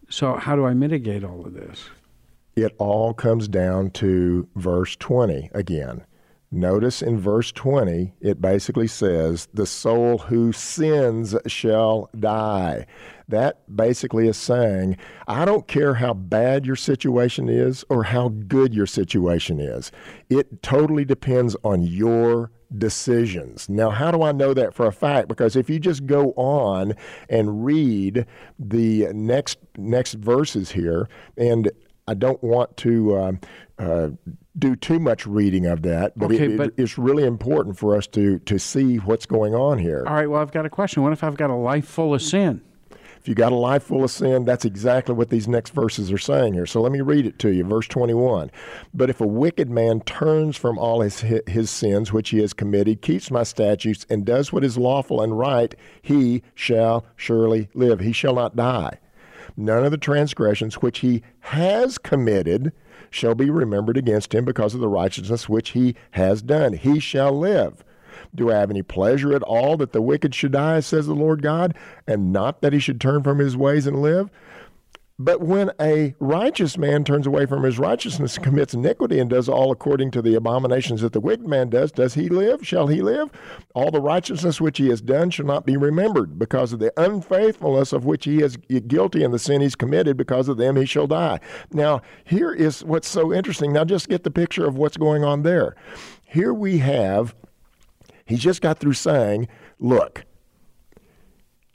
So, 0.09 0.33
how 0.33 0.57
do 0.57 0.65
I 0.65 0.73
mitigate 0.73 1.23
all 1.23 1.45
of 1.45 1.53
this? 1.53 1.85
It 2.57 2.75
all 2.77 3.13
comes 3.13 3.47
down 3.47 3.91
to 3.91 4.49
verse 4.53 4.97
20 4.97 5.49
again 5.53 6.03
Notice 6.55 7.01
in 7.01 7.19
verse 7.19 7.51
20, 7.51 8.13
it 8.21 8.39
basically 8.39 8.87
says, 8.87 9.49
The 9.53 9.65
soul 9.65 10.19
who 10.19 10.53
sins 10.53 11.35
shall 11.47 12.09
die. 12.17 12.85
That 13.27 13.75
basically 13.75 14.29
is 14.29 14.37
saying, 14.37 14.95
I 15.27 15.43
don't 15.43 15.67
care 15.67 15.95
how 15.95 16.13
bad 16.13 16.65
your 16.65 16.77
situation 16.77 17.49
is 17.49 17.83
or 17.89 18.03
how 18.03 18.29
good 18.29 18.73
your 18.73 18.85
situation 18.85 19.59
is. 19.59 19.91
It 20.29 20.63
totally 20.63 21.03
depends 21.03 21.57
on 21.65 21.81
your 21.81 22.51
decisions. 22.77 23.67
Now, 23.67 23.89
how 23.89 24.11
do 24.11 24.23
I 24.23 24.31
know 24.31 24.53
that 24.53 24.73
for 24.73 24.85
a 24.85 24.93
fact? 24.93 25.27
Because 25.27 25.57
if 25.57 25.69
you 25.69 25.77
just 25.77 26.05
go 26.05 26.31
on 26.37 26.93
and 27.27 27.65
read 27.65 28.25
the 28.57 29.09
next 29.11 29.57
next 29.77 30.13
verses 30.13 30.71
here, 30.71 31.09
and 31.35 31.69
I 32.07 32.13
don't 32.13 32.41
want 32.41 32.77
to 32.77 33.15
uh, 33.15 33.31
uh, 33.77 34.09
do 34.57 34.75
too 34.75 34.99
much 34.99 35.25
reading 35.25 35.65
of 35.65 35.81
that, 35.83 36.17
but, 36.17 36.31
okay, 36.31 36.53
it, 36.53 36.57
but 36.57 36.73
it's 36.77 36.97
really 36.97 37.23
important 37.23 37.77
for 37.77 37.95
us 37.95 38.07
to 38.07 38.39
to 38.39 38.57
see 38.57 38.97
what's 38.97 39.25
going 39.25 39.53
on 39.53 39.79
here. 39.79 40.03
All 40.07 40.13
right. 40.13 40.29
Well, 40.29 40.41
I've 40.41 40.51
got 40.51 40.65
a 40.65 40.69
question. 40.69 41.03
What 41.03 41.13
if 41.13 41.23
I've 41.23 41.37
got 41.37 41.49
a 41.49 41.55
life 41.55 41.85
full 41.85 42.13
of 42.13 42.21
sin? 42.21 42.61
If 43.25 43.29
you 43.29 43.33
got 43.33 43.51
a 43.51 43.55
life 43.55 43.81
full 43.81 44.03
of 44.03 44.11
sin, 44.11 44.45
that's 44.45 44.65
exactly 44.65 45.15
what 45.15 45.31
these 45.31 45.47
next 45.47 45.71
verses 45.71 46.11
are 46.11 46.17
saying 46.19 46.53
here. 46.53 46.67
So 46.67 46.79
let 46.79 46.91
me 46.91 47.01
read 47.01 47.25
it 47.25 47.39
to 47.39 47.49
you. 47.49 47.63
Verse 47.63 47.87
21. 47.87 48.51
But 48.93 49.09
if 49.09 49.19
a 49.19 49.25
wicked 49.25 49.67
man 49.67 50.01
turns 50.01 50.55
from 50.55 50.77
all 50.77 51.01
his, 51.01 51.21
his 51.21 51.71
sins 51.71 52.13
which 52.13 52.29
he 52.29 52.37
has 52.41 52.53
committed, 52.53 53.01
keeps 53.01 53.31
my 53.31 53.41
statutes, 53.41 54.05
and 54.11 54.25
does 54.25 54.53
what 54.53 54.63
is 54.63 54.77
lawful 54.77 55.23
and 55.23 55.39
right, 55.39 55.73
he 56.03 56.43
shall 56.53 57.03
surely 57.15 57.67
live. 57.73 57.99
He 57.99 58.11
shall 58.11 58.35
not 58.35 58.55
die. 58.55 58.99
None 59.57 59.83
of 59.83 59.89
the 59.89 59.97
transgressions 59.97 60.75
which 60.75 60.99
he 60.99 61.23
has 61.39 61.97
committed 61.97 62.73
shall 63.09 63.35
be 63.35 63.49
remembered 63.49 63.97
against 63.97 64.33
him 64.33 64.45
because 64.45 64.73
of 64.73 64.81
the 64.81 64.87
righteousness 64.87 65.49
which 65.49 65.69
he 65.69 65.95
has 66.11 66.41
done. 66.41 66.73
He 66.73 66.99
shall 66.99 67.37
live. 67.37 67.83
Do 68.33 68.51
I 68.51 68.55
have 68.55 68.69
any 68.69 68.81
pleasure 68.81 69.33
at 69.33 69.43
all 69.43 69.77
that 69.77 69.91
the 69.91 70.01
wicked 70.01 70.35
should 70.35 70.51
die, 70.53 70.79
says 70.79 71.07
the 71.07 71.13
Lord 71.13 71.41
God, 71.41 71.73
and 72.07 72.33
not 72.33 72.61
that 72.61 72.73
he 72.73 72.79
should 72.79 72.99
turn 72.99 73.23
from 73.23 73.39
his 73.39 73.55
ways 73.55 73.87
and 73.87 74.01
live? 74.01 74.29
But 75.17 75.39
when 75.39 75.71
a 75.79 76.13
righteous 76.19 76.77
man 76.77 77.05
turns 77.05 77.25
away 77.25 77.45
from 77.45 77.63
his 77.63 77.79
righteousness 77.79 78.37
commits 78.37 78.73
iniquity 78.73 79.17
and 79.17 79.29
does 79.29 79.47
all 79.47 79.71
according 79.71 80.11
to 80.11 80.21
the 80.21 80.35
abominations 80.35 80.99
that 81.01 81.13
the 81.13 81.21
wicked 81.21 81.47
man 81.47 81.69
does, 81.69 81.93
does 81.93 82.15
he 82.15 82.27
live? 82.27 82.67
Shall 82.67 82.87
he 82.87 83.01
live? 83.01 83.29
All 83.73 83.91
the 83.91 84.01
righteousness 84.01 84.59
which 84.59 84.77
he 84.77 84.89
has 84.89 84.99
done 84.99 85.29
shall 85.29 85.45
not 85.45 85.65
be 85.65 85.77
remembered 85.77 86.37
because 86.37 86.73
of 86.73 86.79
the 86.79 86.91
unfaithfulness 86.97 87.93
of 87.93 88.03
which 88.03 88.25
he 88.25 88.41
is 88.41 88.57
guilty 88.87 89.23
and 89.23 89.33
the 89.33 89.39
sin 89.39 89.61
he's 89.61 89.75
committed, 89.75 90.17
because 90.17 90.49
of 90.49 90.57
them 90.57 90.75
he 90.75 90.85
shall 90.85 91.07
die. 91.07 91.39
Now, 91.71 92.01
here 92.25 92.51
is 92.51 92.83
what's 92.83 93.07
so 93.07 93.33
interesting. 93.33 93.71
Now, 93.71 93.85
just 93.85 94.09
get 94.09 94.25
the 94.25 94.31
picture 94.31 94.67
of 94.67 94.75
what's 94.77 94.97
going 94.97 95.23
on 95.23 95.43
there. 95.43 95.77
Here 96.25 96.53
we 96.53 96.79
have, 96.79 97.33
he 98.25 98.35
just 98.35 98.61
got 98.61 98.79
through 98.79 98.93
saying, 98.93 99.47
look, 99.79 100.25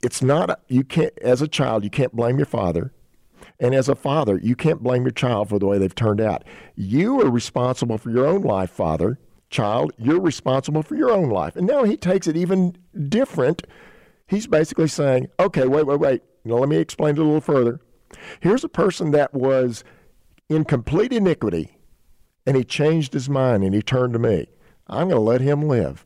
it's 0.03 0.21
not, 0.21 0.61
you 0.67 0.83
can't, 0.83 1.17
as 1.23 1.41
a 1.41 1.47
child, 1.47 1.83
you 1.83 1.89
can't 1.89 2.15
blame 2.15 2.37
your 2.37 2.45
father 2.45 2.93
and 3.61 3.75
as 3.75 3.87
a 3.87 3.95
father, 3.95 4.39
you 4.41 4.55
can't 4.55 4.81
blame 4.81 5.03
your 5.03 5.11
child 5.11 5.49
for 5.49 5.59
the 5.59 5.67
way 5.67 5.77
they've 5.77 5.93
turned 5.93 6.19
out. 6.19 6.43
You 6.75 7.21
are 7.21 7.29
responsible 7.29 7.99
for 7.99 8.09
your 8.09 8.25
own 8.25 8.41
life, 8.41 8.71
father. 8.71 9.19
Child, 9.51 9.93
you're 9.99 10.19
responsible 10.19 10.81
for 10.81 10.95
your 10.95 11.11
own 11.11 11.29
life. 11.29 11.55
And 11.55 11.67
now 11.67 11.83
he 11.83 11.95
takes 11.95 12.25
it 12.25 12.35
even 12.35 12.75
different. 13.07 13.67
He's 14.27 14.47
basically 14.47 14.87
saying, 14.87 15.27
okay, 15.39 15.67
wait, 15.67 15.85
wait, 15.85 15.99
wait. 15.99 16.23
Now 16.43 16.55
let 16.55 16.69
me 16.69 16.77
explain 16.77 17.15
it 17.15 17.19
a 17.19 17.23
little 17.23 17.39
further. 17.39 17.79
Here's 18.39 18.63
a 18.63 18.69
person 18.69 19.11
that 19.11 19.31
was 19.31 19.83
in 20.49 20.65
complete 20.65 21.13
iniquity, 21.13 21.77
and 22.47 22.57
he 22.57 22.63
changed 22.63 23.13
his 23.13 23.29
mind 23.29 23.63
and 23.63 23.75
he 23.75 23.83
turned 23.83 24.13
to 24.13 24.19
me. 24.19 24.47
I'm 24.87 25.09
going 25.09 25.17
to 25.17 25.19
let 25.19 25.41
him 25.41 25.67
live. 25.67 26.05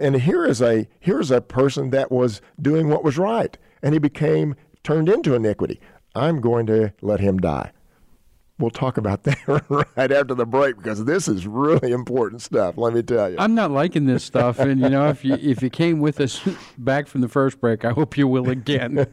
And 0.00 0.14
here 0.14 0.46
is 0.46 0.62
a 0.62 0.86
here 1.00 1.20
is 1.20 1.32
a 1.32 1.40
person 1.40 1.90
that 1.90 2.12
was 2.12 2.40
doing 2.62 2.88
what 2.88 3.02
was 3.02 3.18
right, 3.18 3.58
and 3.82 3.92
he 3.92 3.98
became 3.98 4.54
turned 4.84 5.08
into 5.08 5.34
iniquity. 5.34 5.80
I'm 6.14 6.40
going 6.40 6.66
to 6.66 6.92
let 7.00 7.20
him 7.20 7.38
die. 7.38 7.72
We'll 8.60 8.70
talk 8.70 8.98
about 8.98 9.22
that 9.24 9.64
right 9.70 10.12
after 10.12 10.34
the 10.34 10.44
break 10.44 10.76
because 10.76 11.06
this 11.06 11.28
is 11.28 11.46
really 11.46 11.92
important 11.92 12.42
stuff. 12.42 12.76
Let 12.76 12.92
me 12.92 13.02
tell 13.02 13.30
you. 13.30 13.36
I'm 13.38 13.54
not 13.54 13.70
liking 13.70 14.04
this 14.04 14.22
stuff, 14.22 14.58
and 14.58 14.78
you 14.78 14.90
know, 14.90 15.08
if 15.08 15.24
you 15.24 15.34
if 15.34 15.62
you 15.62 15.70
came 15.70 15.98
with 15.98 16.20
us 16.20 16.46
back 16.76 17.08
from 17.08 17.22
the 17.22 17.28
first 17.28 17.58
break, 17.58 17.86
I 17.86 17.92
hope 17.92 18.18
you 18.18 18.28
will 18.28 18.50
again. 18.50 18.98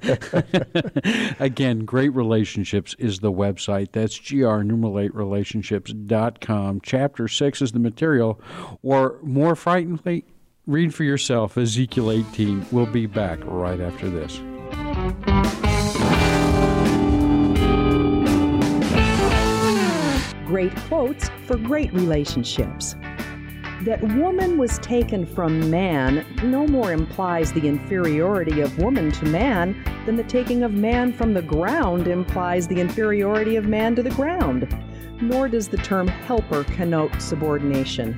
again, 1.40 1.86
Great 1.86 2.10
Relationships 2.10 2.94
is 3.00 3.20
the 3.20 3.32
website. 3.32 3.94
That's 3.94 4.20
gr 4.20 4.64
numeral 4.64 5.00
eight 5.00 5.16
relationships.com. 5.16 6.82
Chapter 6.84 7.28
six 7.30 7.62
is 7.62 7.72
the 7.72 7.80
material, 7.80 8.42
or 8.84 9.18
more 9.24 9.56
frighteningly, 9.56 10.26
read 10.66 10.94
for 10.94 11.06
yourself 11.06 11.58
Ezekiel 11.58 12.12
18. 12.12 12.68
We'll 12.72 12.86
be 12.86 13.06
back 13.06 13.40
right 13.44 13.80
after 13.80 14.10
this. 14.10 14.42
Great 20.48 20.74
quotes 20.88 21.28
for 21.46 21.58
great 21.58 21.92
relationships. 21.92 22.96
That 23.82 24.02
woman 24.02 24.58
was 24.58 24.80
taken 24.80 25.26
from 25.26 25.70
man 25.70 26.26
no 26.42 26.66
more 26.66 26.94
implies 26.94 27.52
the 27.52 27.68
inferiority 27.68 28.62
of 28.62 28.80
woman 28.80 29.12
to 29.12 29.26
man 29.26 29.84
than 30.06 30.16
the 30.16 30.24
taking 30.24 30.64
of 30.64 30.72
man 30.72 31.12
from 31.12 31.34
the 31.34 31.42
ground 31.42 32.08
implies 32.08 32.66
the 32.66 32.80
inferiority 32.80 33.58
of 33.58 33.66
man 33.66 33.94
to 33.98 34.04
the 34.04 34.10
ground. 34.12 34.74
Nor 35.22 35.50
does 35.50 35.68
the 35.68 35.78
term 35.78 36.08
helper 36.08 36.64
connote 36.64 37.22
subordination. 37.22 38.18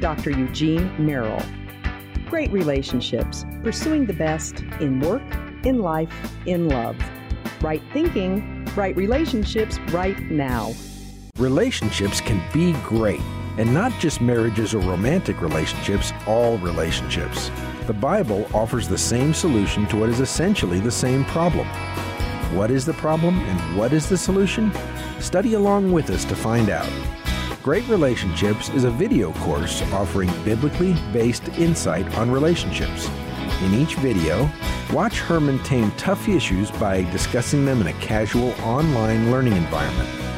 Dr. 0.00 0.32
Eugene 0.32 0.92
Merrill. 0.98 1.42
Great 2.28 2.50
relationships, 2.50 3.44
pursuing 3.62 4.06
the 4.06 4.12
best 4.12 4.62
in 4.80 4.98
work, 4.98 5.22
in 5.64 5.78
life, 5.78 6.36
in 6.46 6.68
love. 6.68 6.96
Right 7.62 7.82
thinking, 7.92 8.64
right 8.74 8.96
relationships 8.96 9.78
right 9.92 10.18
now. 10.30 10.72
Relationships 11.40 12.20
can 12.20 12.38
be 12.52 12.74
great, 12.82 13.22
and 13.56 13.72
not 13.72 13.98
just 13.98 14.20
marriages 14.20 14.74
or 14.74 14.80
romantic 14.80 15.40
relationships, 15.40 16.12
all 16.26 16.58
relationships. 16.58 17.50
The 17.86 17.94
Bible 17.94 18.46
offers 18.52 18.86
the 18.86 18.98
same 18.98 19.32
solution 19.32 19.86
to 19.86 19.96
what 19.96 20.10
is 20.10 20.20
essentially 20.20 20.80
the 20.80 20.90
same 20.90 21.24
problem. 21.24 21.66
What 22.54 22.70
is 22.70 22.84
the 22.84 22.92
problem 22.92 23.38
and 23.38 23.78
what 23.78 23.94
is 23.94 24.06
the 24.06 24.18
solution? 24.18 24.70
Study 25.18 25.54
along 25.54 25.92
with 25.92 26.10
us 26.10 26.26
to 26.26 26.36
find 26.36 26.68
out. 26.68 26.92
Great 27.62 27.88
Relationships 27.88 28.68
is 28.68 28.84
a 28.84 28.90
video 28.90 29.32
course 29.32 29.80
offering 29.94 30.28
biblically 30.44 30.92
based 31.10 31.48
insight 31.56 32.06
on 32.18 32.30
relationships. 32.30 33.08
In 33.62 33.72
each 33.72 33.94
video, 33.94 34.46
watch 34.92 35.20
Herman 35.20 35.58
tame 35.60 35.90
tough 35.92 36.28
issues 36.28 36.70
by 36.72 37.10
discussing 37.12 37.64
them 37.64 37.80
in 37.80 37.86
a 37.86 37.94
casual 37.94 38.50
online 38.60 39.30
learning 39.30 39.54
environment. 39.54 40.29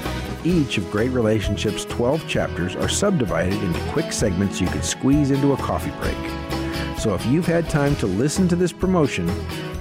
Each 0.44 0.76
of 0.76 0.90
Great 0.90 1.12
Relationships' 1.12 1.85
12 1.85 2.26
chapters 2.26 2.74
are 2.74 2.88
subdivided 2.88 3.62
into 3.62 3.81
quick 3.92 4.12
segments 4.12 4.61
you 4.61 4.66
can 4.66 4.83
squeeze 4.83 5.31
into 5.31 5.52
a 5.52 5.57
coffee 5.57 5.92
break. 6.00 6.98
So 6.98 7.14
if 7.14 7.24
you've 7.26 7.46
had 7.46 7.70
time 7.70 7.94
to 7.96 8.07
listen 8.07 8.48
to 8.48 8.57
this 8.57 8.72
promotion, 8.72 9.31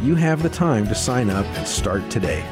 you 0.02 0.14
have 0.16 0.44
the 0.44 0.50
time 0.50 0.88
to 0.88 0.96
sign 0.96 1.32
up 1.32 1.46
and 1.58 1.68
start 1.68 2.08
today. 2.12 2.44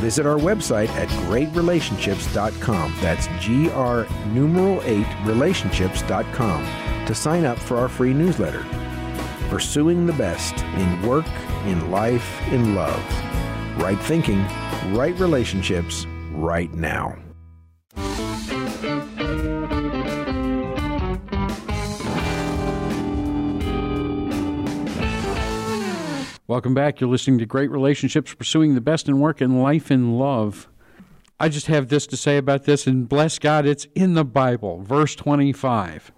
Visit 0.00 0.26
our 0.26 0.38
website 0.38 0.88
at 0.90 1.08
greatrelationships.com. 1.28 2.94
That's 3.00 3.26
GR 3.44 4.28
numeral 4.28 4.82
8 4.84 5.06
relationships.com 5.24 7.06
to 7.06 7.14
sign 7.14 7.44
up 7.46 7.58
for 7.58 7.78
our 7.78 7.88
free 7.88 8.12
newsletter. 8.12 8.66
Pursuing 9.48 10.06
the 10.06 10.12
best 10.12 10.62
in 10.62 11.02
work, 11.06 11.26
in 11.64 11.90
life, 11.90 12.40
in 12.48 12.74
love. 12.74 13.02
Right 13.78 13.98
thinking, 13.98 14.42
right 14.94 15.18
relationships, 15.18 16.06
right 16.32 16.72
now. 16.74 17.16
Welcome 26.50 26.74
back. 26.74 27.00
You're 27.00 27.08
listening 27.08 27.38
to 27.38 27.46
Great 27.46 27.70
Relationships, 27.70 28.34
Pursuing 28.34 28.74
the 28.74 28.80
Best 28.80 29.08
in 29.08 29.20
Work 29.20 29.40
and 29.40 29.62
Life 29.62 29.88
in 29.88 30.18
Love. 30.18 30.68
I 31.38 31.48
just 31.48 31.68
have 31.68 31.88
this 31.88 32.08
to 32.08 32.16
say 32.16 32.38
about 32.38 32.64
this, 32.64 32.88
and 32.88 33.08
bless 33.08 33.38
God, 33.38 33.66
it's 33.66 33.86
in 33.94 34.14
the 34.14 34.24
Bible, 34.24 34.82
verse 34.82 35.14
25. 35.14 36.10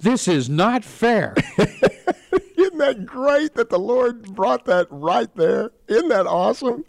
This 0.00 0.26
is 0.26 0.50
not 0.50 0.84
fair. 0.84 1.36
That 2.80 3.04
great 3.04 3.56
that 3.56 3.68
the 3.68 3.78
Lord 3.78 4.34
brought 4.34 4.64
that 4.64 4.86
right 4.88 5.28
there? 5.36 5.70
Isn't 5.86 6.08
that 6.08 6.26
awesome? 6.26 6.86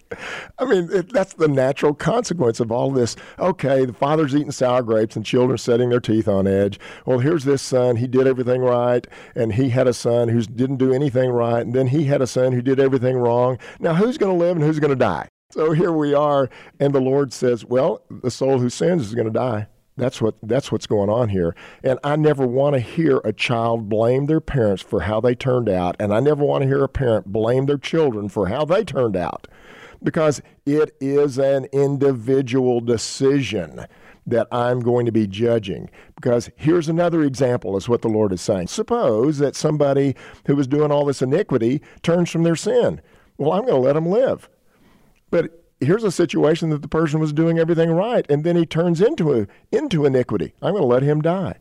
I 0.57 0.63
mean, 0.63 0.87
it, 0.89 1.11
that's 1.11 1.33
the 1.33 1.49
natural 1.49 1.93
consequence 1.93 2.61
of 2.61 2.71
all 2.71 2.91
this. 2.91 3.17
Okay, 3.39 3.83
the 3.83 3.91
father's 3.91 4.33
eating 4.33 4.53
sour 4.53 4.83
grapes 4.83 5.17
and 5.17 5.25
children 5.25 5.57
setting 5.57 5.89
their 5.89 5.99
teeth 5.99 6.29
on 6.29 6.47
edge. 6.47 6.79
Well, 7.05 7.19
here's 7.19 7.43
this 7.43 7.61
son. 7.61 7.97
He 7.97 8.07
did 8.07 8.25
everything 8.25 8.61
right, 8.61 9.05
and 9.35 9.53
he 9.53 9.67
had 9.67 9.85
a 9.85 9.93
son 9.93 10.29
who 10.29 10.41
didn't 10.43 10.77
do 10.77 10.93
anything 10.93 11.29
right, 11.29 11.59
and 11.59 11.73
then 11.73 11.87
he 11.87 12.05
had 12.05 12.21
a 12.21 12.27
son 12.27 12.53
who 12.53 12.61
did 12.61 12.79
everything 12.79 13.17
wrong. 13.17 13.57
Now, 13.81 13.93
who's 13.93 14.17
going 14.17 14.31
to 14.31 14.45
live 14.45 14.55
and 14.55 14.65
who's 14.65 14.79
going 14.79 14.91
to 14.91 14.95
die? 14.95 15.27
So 15.51 15.73
here 15.73 15.91
we 15.91 16.13
are, 16.13 16.49
and 16.79 16.95
the 16.95 17.01
Lord 17.01 17.33
says, 17.33 17.65
Well, 17.65 18.01
the 18.09 18.31
soul 18.31 18.59
who 18.59 18.69
sins 18.69 19.07
is 19.07 19.13
going 19.13 19.27
to 19.27 19.33
die. 19.33 19.67
That's 20.01 20.19
what 20.19 20.33
that's 20.41 20.71
what's 20.71 20.87
going 20.87 21.11
on 21.11 21.29
here. 21.29 21.55
And 21.83 21.99
I 22.03 22.15
never 22.15 22.47
want 22.47 22.73
to 22.73 22.79
hear 22.79 23.21
a 23.23 23.31
child 23.31 23.87
blame 23.87 24.25
their 24.25 24.41
parents 24.41 24.81
for 24.81 25.01
how 25.01 25.21
they 25.21 25.35
turned 25.35 25.69
out, 25.69 25.95
and 25.99 26.11
I 26.11 26.19
never 26.19 26.43
want 26.43 26.63
to 26.63 26.67
hear 26.67 26.83
a 26.83 26.89
parent 26.89 27.27
blame 27.27 27.67
their 27.67 27.77
children 27.77 28.27
for 28.27 28.47
how 28.47 28.65
they 28.65 28.83
turned 28.83 29.15
out. 29.15 29.47
Because 30.01 30.41
it 30.65 30.95
is 30.99 31.37
an 31.37 31.65
individual 31.65 32.81
decision 32.81 33.85
that 34.25 34.47
I'm 34.51 34.79
going 34.79 35.05
to 35.05 35.11
be 35.11 35.27
judging. 35.27 35.87
Because 36.15 36.49
here's 36.55 36.89
another 36.89 37.21
example, 37.21 37.77
is 37.77 37.87
what 37.87 38.01
the 38.01 38.07
Lord 38.07 38.33
is 38.33 38.41
saying. 38.41 38.69
Suppose 38.69 39.37
that 39.37 39.55
somebody 39.55 40.15
who 40.47 40.55
was 40.55 40.65
doing 40.65 40.91
all 40.91 41.05
this 41.05 41.21
iniquity 41.21 41.79
turns 42.01 42.31
from 42.31 42.41
their 42.41 42.55
sin. 42.55 43.01
Well, 43.37 43.51
I'm 43.51 43.67
going 43.67 43.79
to 43.79 43.87
let 43.87 43.93
them 43.93 44.07
live. 44.07 44.49
But 45.29 45.60
here's 45.81 46.03
a 46.03 46.11
situation 46.11 46.69
that 46.69 46.81
the 46.81 46.87
person 46.87 47.19
was 47.19 47.33
doing 47.33 47.59
everything 47.59 47.91
right, 47.91 48.25
and 48.29 48.43
then 48.43 48.55
he 48.55 48.65
turns 48.65 49.01
into 49.01 49.33
a, 49.33 49.47
into 49.71 50.05
iniquity. 50.05 50.53
I'm 50.61 50.71
going 50.71 50.83
to 50.83 50.87
let 50.87 51.03
him 51.03 51.21
die. 51.21 51.55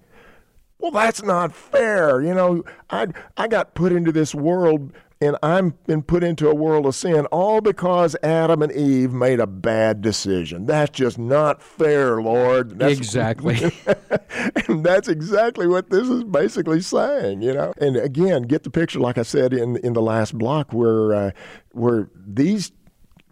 Well, 0.79 0.93
that's 0.93 1.23
not 1.23 1.55
fair. 1.55 2.23
You 2.23 2.35
know, 2.35 2.65
I 2.89 3.09
I 3.37 3.49
got 3.49 3.75
put 3.75 3.93
into 3.93 4.13
this 4.13 4.35
world 4.35 4.93
and 5.21 5.37
I'm 5.43 5.75
been 5.87 6.03
put 6.03 6.25
into 6.25 6.49
a 6.49 6.55
world 6.55 6.87
of 6.87 6.95
sin 6.95 7.27
all 7.27 7.61
because 7.61 8.17
Adam 8.23 8.63
and 8.63 8.73
Eve 8.73 9.13
made 9.13 9.39
a 9.39 9.47
bad 9.47 10.01
decision. 10.01 10.65
That's 10.65 10.91
just 10.91 11.19
not 11.19 11.63
fair, 11.63 12.23
Lord. 12.23 12.79
That's, 12.79 12.97
exactly. 12.97 13.59
and 14.69 14.83
that's 14.83 15.09
exactly 15.09 15.67
what 15.67 15.91
this 15.91 16.09
is 16.09 16.25
basically 16.25 16.81
saying, 16.81 17.43
you 17.43 17.53
know. 17.53 17.75
And 17.79 17.97
again, 17.97 18.43
get 18.43 18.63
the 18.63 18.71
picture, 18.71 19.01
like 19.01 19.19
I 19.19 19.23
said 19.23 19.53
in 19.53 19.77
in 19.79 19.93
the 19.93 20.03
last 20.03 20.37
block, 20.39 20.73
where 20.73 21.15
uh, 21.15 21.31
where 21.73 22.09
these 22.15 22.73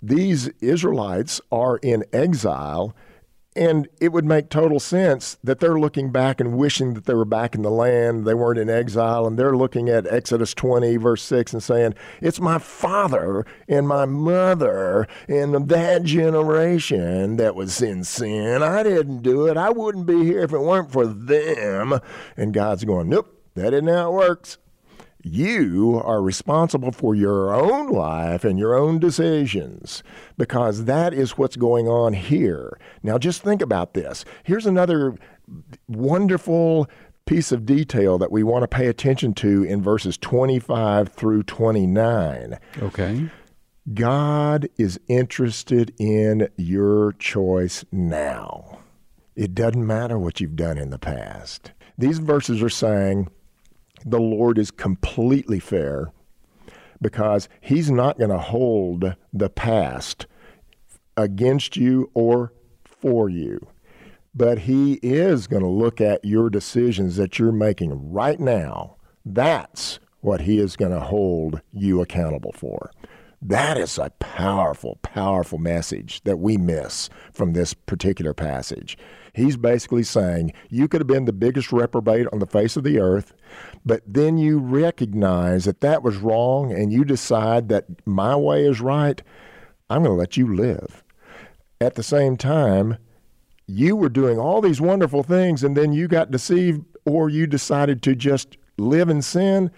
these 0.02 0.48
Israelites 0.60 1.40
are 1.50 1.78
in 1.78 2.04
exile 2.12 2.94
And 3.56 3.88
it 4.00 4.12
would 4.12 4.24
make 4.24 4.50
total 4.50 4.78
sense 4.78 5.36
that 5.42 5.58
they're 5.58 5.80
looking 5.80 6.12
back 6.12 6.40
and 6.40 6.56
wishing 6.56 6.94
that 6.94 7.06
they 7.06 7.14
were 7.14 7.24
back 7.24 7.56
in 7.56 7.62
the 7.62 7.70
land, 7.70 8.24
they 8.24 8.34
weren't 8.34 8.60
in 8.60 8.70
exile, 8.70 9.26
and 9.26 9.36
they're 9.36 9.56
looking 9.56 9.88
at 9.88 10.06
Exodus 10.06 10.54
20, 10.54 10.96
verse 10.98 11.22
6, 11.22 11.54
and 11.54 11.62
saying, 11.62 11.94
It's 12.20 12.38
my 12.38 12.58
father 12.58 13.44
and 13.66 13.88
my 13.88 14.04
mother 14.04 15.08
and 15.28 15.68
that 15.68 16.04
generation 16.04 17.36
that 17.38 17.56
was 17.56 17.82
in 17.82 18.04
sin. 18.04 18.62
I 18.62 18.84
didn't 18.84 19.22
do 19.22 19.46
it. 19.46 19.56
I 19.56 19.70
wouldn't 19.70 20.06
be 20.06 20.24
here 20.24 20.42
if 20.42 20.52
it 20.52 20.60
weren't 20.60 20.92
for 20.92 21.06
them. 21.06 21.98
And 22.36 22.54
God's 22.54 22.84
going, 22.84 23.08
Nope, 23.08 23.42
that 23.56 23.74
isn't 23.74 23.88
how 23.88 24.12
it 24.12 24.14
works 24.14 24.58
you 25.24 26.00
are 26.04 26.22
responsible 26.22 26.92
for 26.92 27.14
your 27.14 27.54
own 27.54 27.90
life 27.90 28.44
and 28.44 28.58
your 28.58 28.76
own 28.76 28.98
decisions 28.98 30.02
because 30.36 30.84
that 30.84 31.12
is 31.12 31.36
what's 31.36 31.56
going 31.56 31.88
on 31.88 32.12
here. 32.12 32.78
Now, 33.02 33.18
just 33.18 33.42
think 33.42 33.60
about 33.60 33.94
this. 33.94 34.24
Here's 34.44 34.66
another 34.66 35.14
wonderful 35.88 36.88
piece 37.26 37.52
of 37.52 37.66
detail 37.66 38.16
that 38.18 38.32
we 38.32 38.42
want 38.42 38.62
to 38.62 38.68
pay 38.68 38.86
attention 38.86 39.34
to 39.34 39.62
in 39.64 39.82
verses 39.82 40.16
25 40.16 41.08
through 41.08 41.42
29. 41.42 42.58
Okay. 42.80 43.30
God 43.92 44.68
is 44.76 45.00
interested 45.08 45.94
in 45.98 46.48
your 46.56 47.12
choice 47.12 47.84
now. 47.90 48.80
It 49.34 49.54
doesn't 49.54 49.86
matter 49.86 50.18
what 50.18 50.40
you've 50.40 50.56
done 50.56 50.78
in 50.78 50.90
the 50.90 50.98
past. 50.98 51.72
These 51.96 52.18
verses 52.18 52.62
are 52.62 52.68
saying, 52.68 53.28
the 54.04 54.20
Lord 54.20 54.58
is 54.58 54.70
completely 54.70 55.60
fair 55.60 56.12
because 57.00 57.48
He's 57.60 57.90
not 57.90 58.18
going 58.18 58.30
to 58.30 58.38
hold 58.38 59.16
the 59.32 59.50
past 59.50 60.26
against 61.16 61.76
you 61.76 62.10
or 62.14 62.52
for 62.84 63.28
you. 63.28 63.66
But 64.34 64.60
He 64.60 64.94
is 65.02 65.46
going 65.46 65.62
to 65.62 65.68
look 65.68 66.00
at 66.00 66.24
your 66.24 66.50
decisions 66.50 67.16
that 67.16 67.38
you're 67.38 67.52
making 67.52 68.12
right 68.12 68.38
now. 68.38 68.96
That's 69.24 69.98
what 70.20 70.42
He 70.42 70.58
is 70.58 70.76
going 70.76 70.92
to 70.92 71.00
hold 71.00 71.60
you 71.72 72.00
accountable 72.00 72.52
for. 72.52 72.90
That 73.40 73.78
is 73.78 73.98
a 73.98 74.10
powerful, 74.18 74.98
powerful 75.02 75.58
message 75.58 76.22
that 76.24 76.38
we 76.38 76.56
miss 76.56 77.08
from 77.32 77.52
this 77.52 77.72
particular 77.72 78.34
passage. 78.34 78.98
He's 79.38 79.56
basically 79.56 80.02
saying 80.02 80.52
you 80.68 80.88
could 80.88 81.00
have 81.00 81.06
been 81.06 81.24
the 81.24 81.32
biggest 81.32 81.72
reprobate 81.72 82.26
on 82.32 82.40
the 82.40 82.46
face 82.46 82.76
of 82.76 82.82
the 82.82 82.98
earth, 82.98 83.34
but 83.86 84.02
then 84.04 84.36
you 84.36 84.58
recognize 84.58 85.64
that 85.64 85.80
that 85.80 86.02
was 86.02 86.16
wrong 86.16 86.72
and 86.72 86.92
you 86.92 87.04
decide 87.04 87.68
that 87.68 87.86
my 88.04 88.34
way 88.34 88.66
is 88.66 88.80
right. 88.80 89.22
I'm 89.88 90.02
going 90.02 90.14
to 90.14 90.18
let 90.18 90.36
you 90.36 90.52
live. 90.52 91.04
At 91.80 91.94
the 91.94 92.02
same 92.02 92.36
time, 92.36 92.98
you 93.68 93.94
were 93.94 94.08
doing 94.08 94.40
all 94.40 94.60
these 94.60 94.80
wonderful 94.80 95.22
things 95.22 95.62
and 95.62 95.76
then 95.76 95.92
you 95.92 96.08
got 96.08 96.32
deceived 96.32 96.84
or 97.04 97.28
you 97.28 97.46
decided 97.46 98.02
to 98.02 98.16
just 98.16 98.56
live 98.76 99.08
in 99.08 99.22
sin 99.22 99.70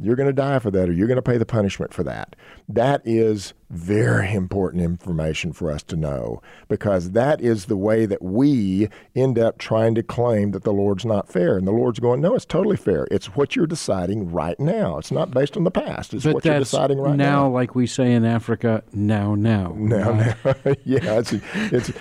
you're 0.00 0.16
going 0.16 0.28
to 0.28 0.32
die 0.32 0.58
for 0.58 0.70
that 0.70 0.88
or 0.88 0.92
you're 0.92 1.08
going 1.08 1.16
to 1.16 1.22
pay 1.22 1.38
the 1.38 1.46
punishment 1.46 1.92
for 1.92 2.04
that. 2.04 2.36
That 2.68 3.02
is 3.04 3.52
very 3.70 4.32
important 4.32 4.82
information 4.82 5.52
for 5.52 5.70
us 5.70 5.82
to 5.84 5.96
know 5.96 6.40
because 6.68 7.10
that 7.10 7.40
is 7.40 7.66
the 7.66 7.76
way 7.76 8.06
that 8.06 8.22
we 8.22 8.88
end 9.16 9.38
up 9.38 9.58
trying 9.58 9.94
to 9.96 10.02
claim 10.02 10.52
that 10.52 10.62
the 10.62 10.72
Lord's 10.72 11.04
not 11.04 11.28
fair. 11.28 11.58
And 11.58 11.66
the 11.66 11.72
Lord's 11.72 11.98
going, 11.98 12.20
no, 12.20 12.34
it's 12.34 12.44
totally 12.44 12.76
fair. 12.76 13.08
It's 13.10 13.34
what 13.34 13.56
you're 13.56 13.66
deciding 13.66 14.30
right 14.30 14.58
now. 14.60 14.98
It's 14.98 15.10
not 15.10 15.32
based 15.32 15.56
on 15.56 15.64
the 15.64 15.70
past. 15.70 16.14
It's 16.14 16.24
but 16.24 16.34
what 16.34 16.44
you're 16.44 16.58
deciding 16.58 16.98
right 16.98 17.16
now. 17.16 17.42
Now, 17.42 17.48
like 17.48 17.74
we 17.74 17.86
say 17.86 18.12
in 18.12 18.24
Africa, 18.24 18.84
now, 18.92 19.34
now. 19.34 19.74
Now, 19.76 20.12
now. 20.12 20.34
yeah, 20.84 21.18
it's, 21.18 21.34
it's 21.54 21.92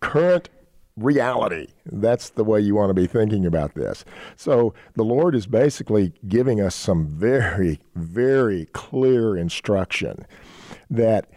current 0.00 0.48
reality. 1.02 1.68
That's 1.86 2.30
the 2.30 2.44
way 2.44 2.60
you 2.60 2.74
want 2.74 2.90
to 2.90 2.94
be 2.94 3.06
thinking 3.06 3.46
about 3.46 3.74
this. 3.74 4.04
So 4.36 4.74
the 4.94 5.04
Lord 5.04 5.34
is 5.34 5.46
basically 5.46 6.12
giving 6.28 6.60
us 6.60 6.74
some 6.74 7.06
very, 7.06 7.80
very 7.94 8.66
clear 8.72 9.36
instruction 9.36 10.26
that 10.88 11.28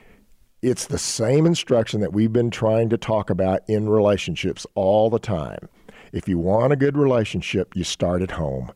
it's 0.62 0.88
the 0.88 0.97
same 0.97 1.45
instruction 1.45 1.99
that 2.02 2.13
we've 2.13 2.32
been 2.32 2.49
trying 2.49 2.89
to 2.89 2.97
talk 2.97 3.30
about 3.30 3.62
in 3.67 3.89
relationships 3.89 4.65
all 4.76 5.10
the 5.10 5.19
time. 5.19 5.67
If 6.13 6.28
you 6.28 6.38
want 6.38 6.71
a 6.71 6.78
good 6.78 6.97
relationship, 6.97 7.76
you 7.76 7.84
start 7.84 8.21
at 8.21 8.32
home, 8.32 8.71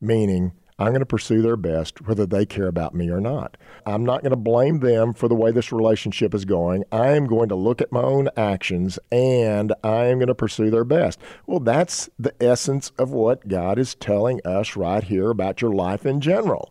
meaning 0.00 0.52
I'm 0.78 0.88
going 0.88 1.00
to 1.00 1.06
pursue 1.06 1.40
their 1.40 1.56
best, 1.56 2.06
whether 2.06 2.26
they 2.26 2.44
care 2.44 2.66
about 2.66 2.94
me 2.94 3.08
or 3.08 3.20
not. 3.20 3.56
I'm 3.86 4.04
not 4.04 4.20
going 4.20 4.30
to 4.30 4.36
blame 4.36 4.80
them 4.80 5.14
for 5.14 5.26
the 5.26 5.34
way 5.34 5.50
this 5.50 5.72
relationship 5.72 6.34
is 6.34 6.44
going. 6.44 6.84
I 6.92 7.12
am 7.12 7.26
going 7.26 7.48
to 7.48 7.54
look 7.54 7.80
at 7.80 7.92
my 7.92 8.02
own 8.02 8.28
actions 8.36 8.98
and 9.10 9.72
I 9.82 10.06
am 10.06 10.18
going 10.18 10.28
to 10.28 10.34
pursue 10.34 10.70
their 10.70 10.84
best. 10.84 11.18
Well, 11.46 11.60
that's 11.60 12.10
the 12.18 12.34
essence 12.42 12.92
of 12.98 13.10
what 13.10 13.48
God 13.48 13.78
is 13.78 13.94
telling 13.94 14.40
us 14.44 14.76
right 14.76 15.02
here 15.02 15.30
about 15.30 15.62
your 15.62 15.72
life 15.72 16.04
in 16.04 16.20
general. 16.20 16.70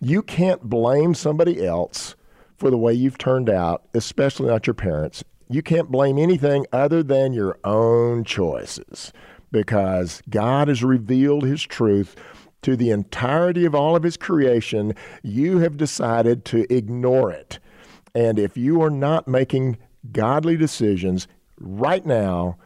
You 0.00 0.22
can't 0.22 0.62
blame 0.62 1.14
somebody 1.14 1.66
else 1.66 2.14
for 2.56 2.70
the 2.70 2.78
way 2.78 2.94
you've 2.94 3.18
turned 3.18 3.50
out, 3.50 3.82
especially 3.92 4.46
not 4.48 4.68
your 4.68 4.74
parents. 4.74 5.24
You 5.48 5.62
can't 5.62 5.90
blame 5.90 6.16
anything 6.16 6.64
other 6.72 7.02
than 7.02 7.32
your 7.32 7.58
own 7.64 8.22
choices 8.22 9.12
because 9.50 10.22
God 10.30 10.68
has 10.68 10.82
revealed 10.82 11.44
His 11.44 11.62
truth 11.62 12.16
to 12.62 12.76
the 12.76 12.90
entirety 12.90 13.64
of 13.64 13.74
all 13.74 13.94
of 13.96 14.02
his 14.02 14.16
creation, 14.16 14.94
you 15.22 15.58
have 15.58 15.76
decided 15.76 16.44
to 16.46 16.72
ignore 16.72 17.30
it. 17.30 17.58
And 18.14 18.38
if 18.38 18.56
you 18.56 18.82
are 18.82 18.90
not 18.90 19.28
making 19.28 19.78
godly 20.10 20.56
decisions 20.56 21.28
right 21.58 22.04
now, 22.04 22.56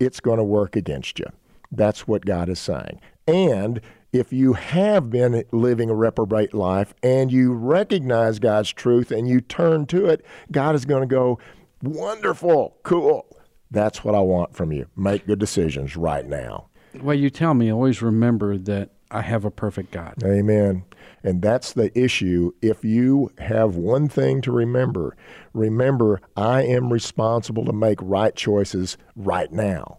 it's 0.00 0.20
going 0.20 0.38
to 0.38 0.44
work 0.44 0.76
against 0.76 1.18
you. 1.18 1.26
That's 1.72 2.06
what 2.06 2.24
God 2.24 2.48
is 2.48 2.58
saying. 2.58 3.00
And 3.26 3.80
if 4.12 4.32
you 4.32 4.54
have 4.54 5.10
been 5.10 5.44
living 5.52 5.90
a 5.90 5.94
reprobate 5.94 6.54
life 6.54 6.94
and 7.02 7.30
you 7.30 7.52
recognize 7.52 8.38
God's 8.38 8.72
truth 8.72 9.10
and 9.10 9.28
you 9.28 9.40
turn 9.40 9.86
to 9.86 10.06
it, 10.06 10.24
God 10.50 10.74
is 10.74 10.86
going 10.86 11.02
to 11.02 11.14
go, 11.14 11.38
wonderful, 11.82 12.78
cool. 12.84 13.26
That's 13.70 14.02
what 14.02 14.14
I 14.14 14.20
want 14.20 14.54
from 14.54 14.72
you. 14.72 14.86
Make 14.96 15.26
good 15.26 15.38
decisions 15.38 15.94
right 15.96 16.26
now. 16.26 16.68
Well, 17.02 17.16
you 17.16 17.28
tell 17.28 17.52
me, 17.52 17.70
always 17.70 18.00
remember 18.00 18.56
that 18.56 18.90
I 19.10 19.22
have 19.22 19.44
a 19.44 19.50
perfect 19.50 19.90
God. 19.90 20.14
Amen. 20.22 20.84
And 21.22 21.42
that's 21.42 21.72
the 21.72 21.96
issue. 21.98 22.52
If 22.60 22.84
you 22.84 23.30
have 23.38 23.74
one 23.74 24.08
thing 24.08 24.40
to 24.42 24.52
remember, 24.52 25.16
remember, 25.52 26.20
I 26.36 26.62
am 26.62 26.92
responsible 26.92 27.64
to 27.64 27.72
make 27.72 27.98
right 28.02 28.34
choices 28.34 28.98
right 29.16 29.50
now. 29.50 29.98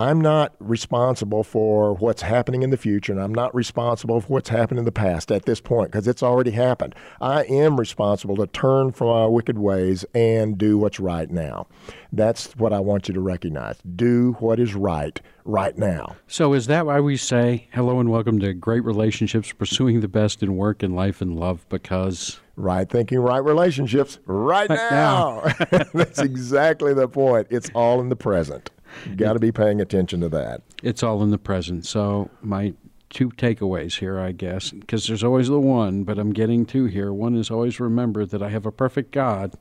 I'm 0.00 0.18
not 0.18 0.54
responsible 0.60 1.44
for 1.44 1.92
what's 1.92 2.22
happening 2.22 2.62
in 2.62 2.70
the 2.70 2.78
future, 2.78 3.12
and 3.12 3.20
I'm 3.20 3.34
not 3.34 3.54
responsible 3.54 4.22
for 4.22 4.28
what's 4.28 4.48
happened 4.48 4.78
in 4.78 4.86
the 4.86 4.92
past 4.92 5.30
at 5.30 5.44
this 5.44 5.60
point 5.60 5.92
because 5.92 6.08
it's 6.08 6.22
already 6.22 6.52
happened. 6.52 6.94
I 7.20 7.42
am 7.42 7.78
responsible 7.78 8.34
to 8.36 8.46
turn 8.46 8.92
from 8.92 9.08
our 9.08 9.30
wicked 9.30 9.58
ways 9.58 10.06
and 10.14 10.56
do 10.56 10.78
what's 10.78 10.98
right 10.98 11.30
now. 11.30 11.66
That's 12.12 12.56
what 12.56 12.72
I 12.72 12.80
want 12.80 13.08
you 13.08 13.14
to 13.14 13.20
recognize. 13.20 13.76
Do 13.94 14.36
what 14.38 14.58
is 14.58 14.74
right 14.74 15.20
right 15.44 15.76
now. 15.76 16.16
So, 16.26 16.54
is 16.54 16.66
that 16.68 16.86
why 16.86 17.00
we 17.00 17.18
say 17.18 17.68
hello 17.74 18.00
and 18.00 18.10
welcome 18.10 18.38
to 18.38 18.54
Great 18.54 18.84
Relationships, 18.84 19.52
pursuing 19.52 20.00
the 20.00 20.08
best 20.08 20.42
in 20.42 20.56
work 20.56 20.82
and 20.82 20.96
life 20.96 21.20
and 21.20 21.38
love? 21.38 21.66
Because 21.68 22.40
right 22.56 22.88
thinking, 22.88 23.18
right 23.18 23.44
relationships, 23.44 24.18
right 24.24 24.70
now. 24.70 25.42
now. 25.70 25.82
That's 25.92 26.20
exactly 26.20 26.94
the 26.94 27.06
point. 27.06 27.48
It's 27.50 27.70
all 27.74 28.00
in 28.00 28.08
the 28.08 28.16
present. 28.16 28.70
Got 29.16 29.34
to 29.34 29.38
be 29.38 29.52
paying 29.52 29.80
attention 29.80 30.20
to 30.20 30.28
that. 30.30 30.62
It's 30.82 31.02
all 31.02 31.22
in 31.22 31.30
the 31.30 31.38
present. 31.38 31.86
So 31.86 32.30
my 32.42 32.74
two 33.10 33.28
takeaways 33.30 33.98
here, 33.98 34.18
I 34.18 34.32
guess, 34.32 34.70
because 34.70 35.06
there's 35.06 35.24
always 35.24 35.48
the 35.48 35.60
one, 35.60 36.04
but 36.04 36.18
I'm 36.18 36.32
getting 36.32 36.64
two 36.64 36.86
here. 36.86 37.12
One 37.12 37.36
is 37.36 37.50
always 37.50 37.80
remember 37.80 38.24
that 38.24 38.42
I 38.42 38.48
have 38.50 38.66
a 38.66 38.72
perfect 38.72 39.10
God 39.10 39.54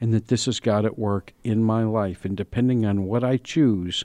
and 0.00 0.12
that 0.12 0.28
this 0.28 0.48
is 0.48 0.60
God 0.60 0.84
at 0.84 0.98
work 0.98 1.32
in 1.44 1.62
my 1.62 1.84
life. 1.84 2.24
And 2.24 2.36
depending 2.36 2.84
on 2.84 3.06
what 3.06 3.22
I 3.22 3.36
choose 3.36 4.04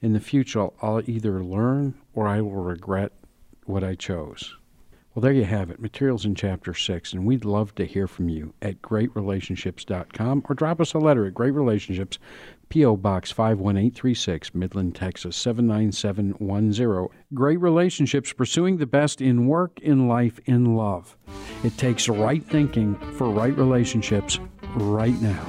in 0.00 0.14
the 0.14 0.20
future, 0.20 0.68
I'll 0.82 1.02
either 1.08 1.44
learn 1.44 1.94
or 2.14 2.26
I 2.26 2.40
will 2.40 2.62
regret 2.62 3.12
what 3.66 3.84
I 3.84 3.94
chose. 3.94 4.56
Well, 5.14 5.22
there 5.22 5.32
you 5.32 5.44
have 5.44 5.70
it. 5.70 5.80
Materials 5.80 6.24
in 6.24 6.36
Chapter 6.36 6.72
6, 6.72 7.12
and 7.12 7.26
we'd 7.26 7.44
love 7.44 7.74
to 7.74 7.84
hear 7.84 8.06
from 8.06 8.28
you 8.28 8.54
at 8.62 8.80
greatrelationships.com 8.80 10.44
or 10.48 10.54
drop 10.54 10.80
us 10.80 10.94
a 10.94 10.98
letter 10.98 11.26
at 11.26 11.34
Great 11.34 11.50
Relationships, 11.50 12.18
P.O. 12.70 12.96
Box 12.98 13.32
51836, 13.32 14.54
Midland, 14.54 14.94
Texas 14.94 15.36
79710. 15.36 17.08
Great 17.34 17.60
relationships, 17.60 18.32
pursuing 18.32 18.76
the 18.76 18.86
best 18.86 19.20
in 19.20 19.48
work, 19.48 19.80
in 19.80 20.06
life, 20.06 20.38
in 20.46 20.76
love. 20.76 21.16
It 21.64 21.76
takes 21.76 22.08
right 22.08 22.44
thinking 22.44 22.94
for 23.16 23.28
right 23.28 23.56
relationships 23.56 24.38
right 24.76 25.20
now. 25.20 25.44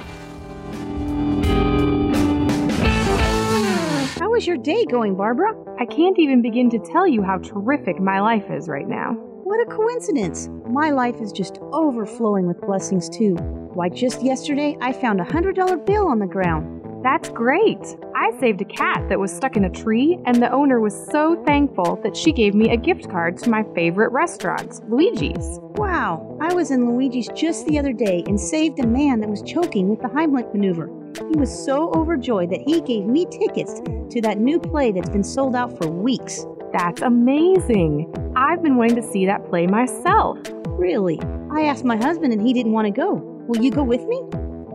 How 4.18 4.34
is 4.34 4.44
your 4.44 4.56
day 4.56 4.84
going, 4.86 5.14
Barbara? 5.16 5.54
I 5.78 5.86
can't 5.86 6.18
even 6.18 6.42
begin 6.42 6.70
to 6.70 6.80
tell 6.80 7.06
you 7.06 7.22
how 7.22 7.38
terrific 7.38 8.00
my 8.00 8.20
life 8.20 8.50
is 8.50 8.66
right 8.66 8.88
now. 8.88 9.12
What 9.12 9.60
a 9.60 9.70
coincidence! 9.70 10.48
My 10.68 10.90
life 10.90 11.20
is 11.20 11.30
just 11.30 11.58
overflowing 11.70 12.48
with 12.48 12.60
blessings, 12.62 13.08
too. 13.08 13.36
Why, 13.74 13.90
just 13.90 14.24
yesterday 14.24 14.76
I 14.80 14.92
found 14.92 15.20
a 15.20 15.24
$100 15.24 15.86
bill 15.86 16.08
on 16.08 16.18
the 16.18 16.26
ground. 16.26 16.81
That's 17.02 17.28
great. 17.28 17.96
I 18.14 18.30
saved 18.38 18.60
a 18.60 18.64
cat 18.64 19.08
that 19.08 19.18
was 19.18 19.34
stuck 19.34 19.56
in 19.56 19.64
a 19.64 19.70
tree, 19.70 20.18
and 20.24 20.40
the 20.40 20.52
owner 20.52 20.78
was 20.78 20.94
so 21.10 21.42
thankful 21.44 21.98
that 22.04 22.16
she 22.16 22.30
gave 22.30 22.54
me 22.54 22.70
a 22.70 22.76
gift 22.76 23.10
card 23.10 23.36
to 23.38 23.50
my 23.50 23.64
favorite 23.74 24.12
restaurant, 24.12 24.80
Luigi's. 24.88 25.58
Wow, 25.74 26.38
I 26.40 26.54
was 26.54 26.70
in 26.70 26.88
Luigi's 26.88 27.28
just 27.34 27.66
the 27.66 27.76
other 27.76 27.92
day 27.92 28.22
and 28.28 28.38
saved 28.38 28.78
a 28.78 28.86
man 28.86 29.20
that 29.20 29.28
was 29.28 29.42
choking 29.42 29.88
with 29.88 30.00
the 30.00 30.08
Heimlich 30.08 30.52
maneuver. 30.54 30.88
He 31.16 31.38
was 31.38 31.50
so 31.64 31.90
overjoyed 31.92 32.50
that 32.50 32.62
he 32.62 32.80
gave 32.80 33.04
me 33.04 33.26
tickets 33.26 33.80
to 34.10 34.20
that 34.22 34.38
new 34.38 34.60
play 34.60 34.92
that's 34.92 35.10
been 35.10 35.24
sold 35.24 35.56
out 35.56 35.76
for 35.76 35.88
weeks. 35.88 36.46
That's 36.72 37.02
amazing. 37.02 38.14
I've 38.36 38.62
been 38.62 38.76
wanting 38.76 38.96
to 38.96 39.02
see 39.02 39.26
that 39.26 39.44
play 39.48 39.66
myself. 39.66 40.38
Really? 40.68 41.20
I 41.50 41.62
asked 41.62 41.84
my 41.84 41.96
husband 41.96 42.32
and 42.32 42.40
he 42.40 42.52
didn't 42.52 42.72
want 42.72 42.86
to 42.86 42.92
go. 42.92 43.14
Will 43.48 43.60
you 43.60 43.72
go 43.72 43.82
with 43.82 44.06
me? 44.06 44.22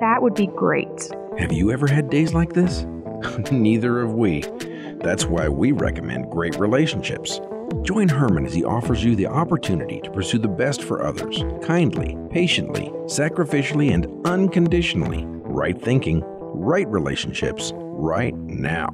That 0.02 0.22
would 0.22 0.36
be 0.36 0.48
great. 0.48 1.10
Have 1.40 1.52
you 1.52 1.72
ever 1.72 1.86
had 1.86 2.10
days 2.10 2.34
like 2.34 2.54
this? 2.54 2.84
Neither 3.52 4.02
have 4.02 4.14
we. 4.14 4.42
That's 5.04 5.26
why 5.26 5.48
we 5.48 5.72
recommend 5.72 6.32
Great 6.32 6.56
Relationships. 6.58 7.40
Join 7.84 8.10
Herman 8.10 8.48
as 8.48 8.56
he 8.56 8.64
offers 8.64 9.04
you 9.04 9.16
the 9.16 9.28
opportunity 9.28 10.02
to 10.02 10.10
pursue 10.10 10.40
the 10.40 10.48
best 10.48 10.82
for 10.82 11.04
others, 11.04 11.44
kindly, 11.62 12.18
patiently, 12.32 12.90
sacrificially, 13.06 13.94
and 13.94 14.08
unconditionally. 14.26 15.26
Right 15.28 15.80
thinking, 15.80 16.24
right 16.26 16.88
relationships, 16.88 17.72
right 17.76 18.36
now. 18.36 18.90